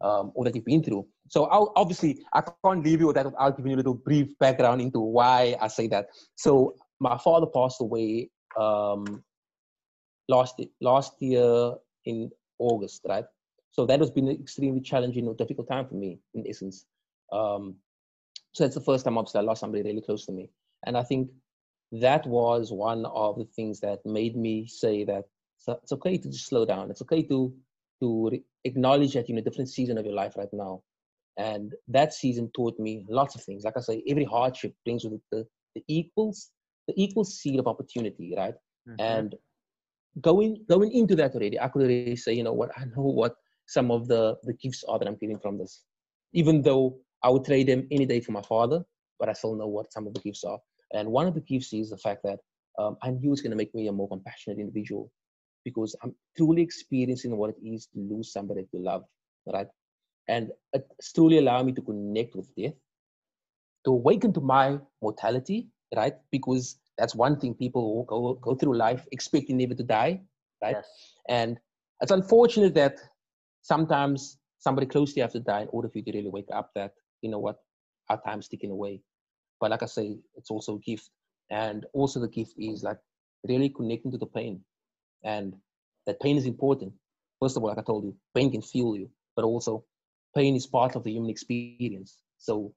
[0.00, 3.26] um, or that you've been through so I'll, obviously i can't leave you with that
[3.26, 7.46] without giving you a little brief background into why i say that so my father
[7.46, 9.24] passed away um,
[10.28, 11.74] last last year
[12.04, 13.24] in August, right?
[13.76, 16.86] So that has been an extremely challenging or difficult time for me, in essence.
[17.32, 17.76] Um,
[18.52, 20.50] so that's the first time obviously I lost somebody really close to me,
[20.86, 21.30] and I think
[21.92, 25.24] that was one of the things that made me say that
[25.68, 26.90] it's okay to just slow down.
[26.90, 27.54] It's okay to
[28.00, 30.82] to re- acknowledge that you're in a different season of your life right now,
[31.36, 33.64] and that season taught me lots of things.
[33.64, 35.46] Like I say, every hardship brings with it the,
[35.76, 36.50] the equals
[36.88, 38.54] the equal seed of opportunity, right?
[38.88, 38.94] Mhm.
[39.00, 39.34] and
[40.20, 43.36] going going into that already i could already say you know what i know what
[43.66, 45.82] some of the the gifts are that i'm getting from this.
[46.32, 48.84] Even though i would trade them any day for my father
[49.18, 50.58] but i still know what some of the gifts are.
[50.94, 52.38] And one of the gifts is the fact that
[52.78, 55.10] um, i knew it's going to make me a more compassionate individual
[55.64, 59.04] because i'm truly experiencing what it is to lose somebody to love
[59.52, 59.68] right?
[60.28, 62.74] And it's truly allowing me to connect with death
[63.84, 66.14] to awaken to my mortality right?
[66.30, 70.20] Because that's one thing people go, go through life expecting never to die
[70.62, 70.76] right?
[70.76, 70.88] Yes.
[71.28, 71.58] and
[72.00, 72.96] it's unfortunate that
[73.66, 76.48] sometimes somebody close to you have to die in order for you to really wake
[76.52, 77.56] up that you know what
[78.08, 79.00] our time's ticking away.
[79.60, 81.10] But like i say it's also a gift.
[81.50, 82.98] And also the gift is like
[83.48, 84.60] really connecting to the pain.
[85.24, 85.54] And
[86.06, 86.92] that pain is important.
[87.40, 89.84] First of all like i told you pain can fuel you but also
[90.34, 92.22] pain is part of the human experience.
[92.38, 92.72] So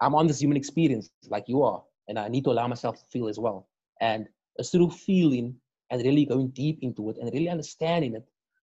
[0.00, 3.04] i'm on this human experience like you are and i need to allow myself to
[3.12, 3.68] feel as well.
[4.00, 5.56] And it's through feeling
[5.90, 8.24] and really going deep into it and really understanding it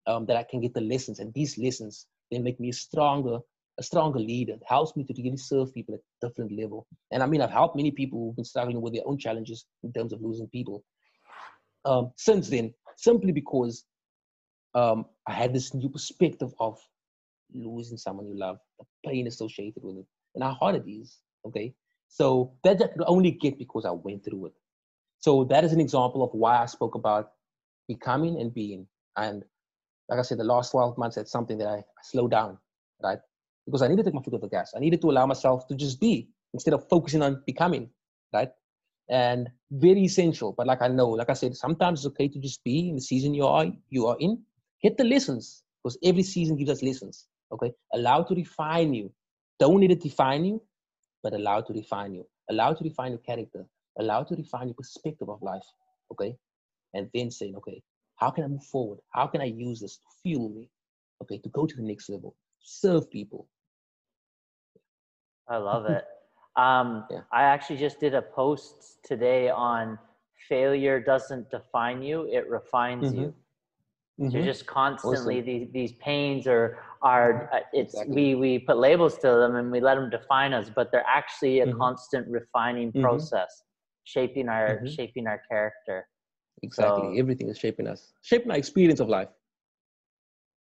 [0.07, 1.19] um, that I can get the lessons.
[1.19, 3.39] And these lessons they make me a stronger,
[3.79, 4.53] a stronger leader.
[4.53, 6.87] It helps me to really serve people at a different level.
[7.11, 9.93] And I mean, I've helped many people who've been struggling with their own challenges in
[9.93, 10.83] terms of losing people.
[11.85, 13.85] Um, since then, simply because
[14.73, 16.79] um, I had this new perspective of
[17.53, 21.19] losing someone you love, the pain associated with it, and how hard it is.
[21.45, 21.73] Okay,
[22.07, 24.53] so that I could only get because I went through it.
[25.19, 27.31] So that is an example of why I spoke about
[27.87, 28.87] becoming and being.
[29.17, 29.43] And
[30.09, 32.57] like I said, the last 12 months, that's something that I, I slowed down,
[33.01, 33.19] right?
[33.65, 34.73] Because I needed to take my foot off the gas.
[34.75, 37.89] I needed to allow myself to just be instead of focusing on becoming,
[38.33, 38.49] right?
[39.09, 40.53] And very essential.
[40.57, 43.01] But like I know, like I said, sometimes it's okay to just be in the
[43.01, 44.41] season you are you are in.
[44.81, 47.27] Get the lessons because every season gives us lessons.
[47.51, 49.11] Okay, allow to refine you.
[49.59, 50.61] Don't need to define you,
[51.21, 52.25] but allow to refine you.
[52.49, 53.65] Allow to refine your character.
[53.99, 55.65] Allow to refine your perspective of life.
[56.11, 56.35] Okay,
[56.93, 57.81] and then saying, okay,
[58.15, 58.99] how can I move forward?
[59.09, 60.69] How can I use this to fuel me?
[61.21, 63.47] Okay, to go to the next level, serve people.
[65.47, 66.05] I love it.
[66.55, 67.21] Um, yeah.
[67.31, 69.97] I actually just did a post today on
[70.47, 73.21] failure doesn't define you; it refines mm-hmm.
[73.21, 73.33] you.
[74.21, 74.31] Mm-hmm.
[74.31, 75.45] So just constantly awesome.
[75.45, 78.35] these these pains are are uh, it's exactly.
[78.35, 81.61] we we put labels to them and we let them define us, but they're actually
[81.61, 81.79] a mm-hmm.
[81.79, 83.01] constant refining mm-hmm.
[83.01, 83.63] process,
[84.03, 84.87] shaping our mm-hmm.
[84.87, 86.07] shaping our character.
[86.61, 89.29] Exactly, so, everything is shaping us, shaping our experience of life.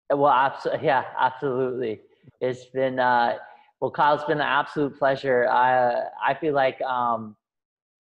[0.09, 2.01] Well, absolutely, yeah, absolutely.
[2.41, 3.37] It's been uh,
[3.79, 4.15] well, Kyle.
[4.15, 5.47] It's been an absolute pleasure.
[5.49, 7.35] I I feel like um,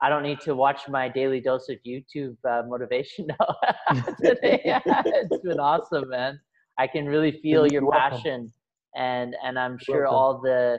[0.01, 3.27] I don't need to watch my daily dose of YouTube uh, motivation
[4.21, 4.61] today.
[4.87, 6.41] it's been awesome, man.
[6.79, 8.53] I can really feel your passion,
[8.97, 10.79] and and I'm sure all the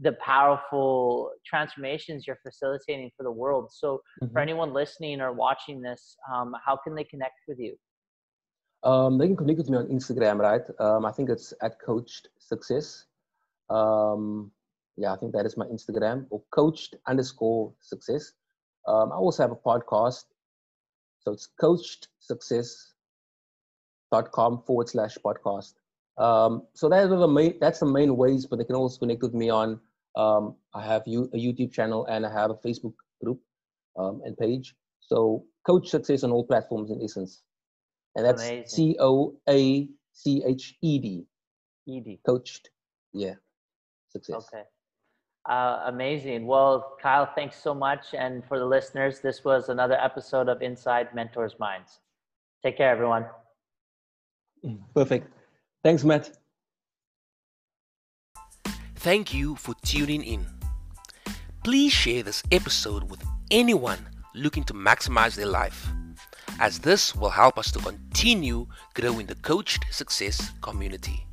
[0.00, 3.70] the powerful transformations you're facilitating for the world.
[3.72, 4.32] So, mm-hmm.
[4.32, 7.74] for anyone listening or watching this, um, how can they connect with you?
[8.84, 10.62] Um, they can connect with me on Instagram, right?
[10.78, 13.06] Um, I think it's at Coached Success.
[13.70, 14.52] Um,
[14.96, 18.32] yeah, I think that is my Instagram or Coached underscore Success.
[18.86, 20.24] Um, I also have a podcast.
[21.20, 22.94] So it's Coached Success
[24.12, 25.74] dot com forward slash podcast.
[26.16, 29.34] Um, so that the main, that's the main ways, but they can also connect with
[29.34, 29.80] me on,
[30.18, 33.40] um, I have you, a YouTube channel and I have a Facebook group
[33.96, 34.74] um, and page.
[35.00, 37.42] So coach success on all platforms in essence.
[38.16, 41.24] And that's C O A C H E D.
[41.86, 42.20] E D.
[42.26, 42.70] Coached.
[43.12, 43.34] Yeah.
[44.10, 44.48] Success.
[44.52, 44.64] Okay.
[45.48, 46.46] Uh, amazing.
[46.46, 48.12] Well, Kyle, thanks so much.
[48.12, 52.00] And for the listeners, this was another episode of Inside Mentors Minds.
[52.62, 53.24] Take care, everyone.
[54.94, 55.32] Perfect.
[55.84, 56.36] Thanks, Matt.
[58.98, 60.44] Thank you for tuning in.
[61.62, 65.86] Please share this episode with anyone looking to maximize their life,
[66.58, 71.24] as this will help us to continue growing the coached success community.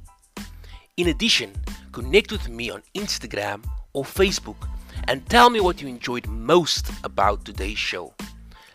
[0.98, 1.54] In addition,
[1.92, 4.68] connect with me on Instagram or Facebook
[5.08, 8.14] and tell me what you enjoyed most about today's show.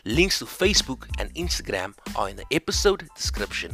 [0.03, 3.73] Links to Facebook and Instagram are in the episode description.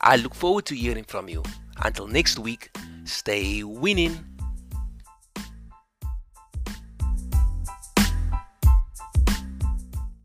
[0.00, 1.42] I look forward to hearing from you.
[1.82, 2.70] Until next week,
[3.04, 4.27] stay winning.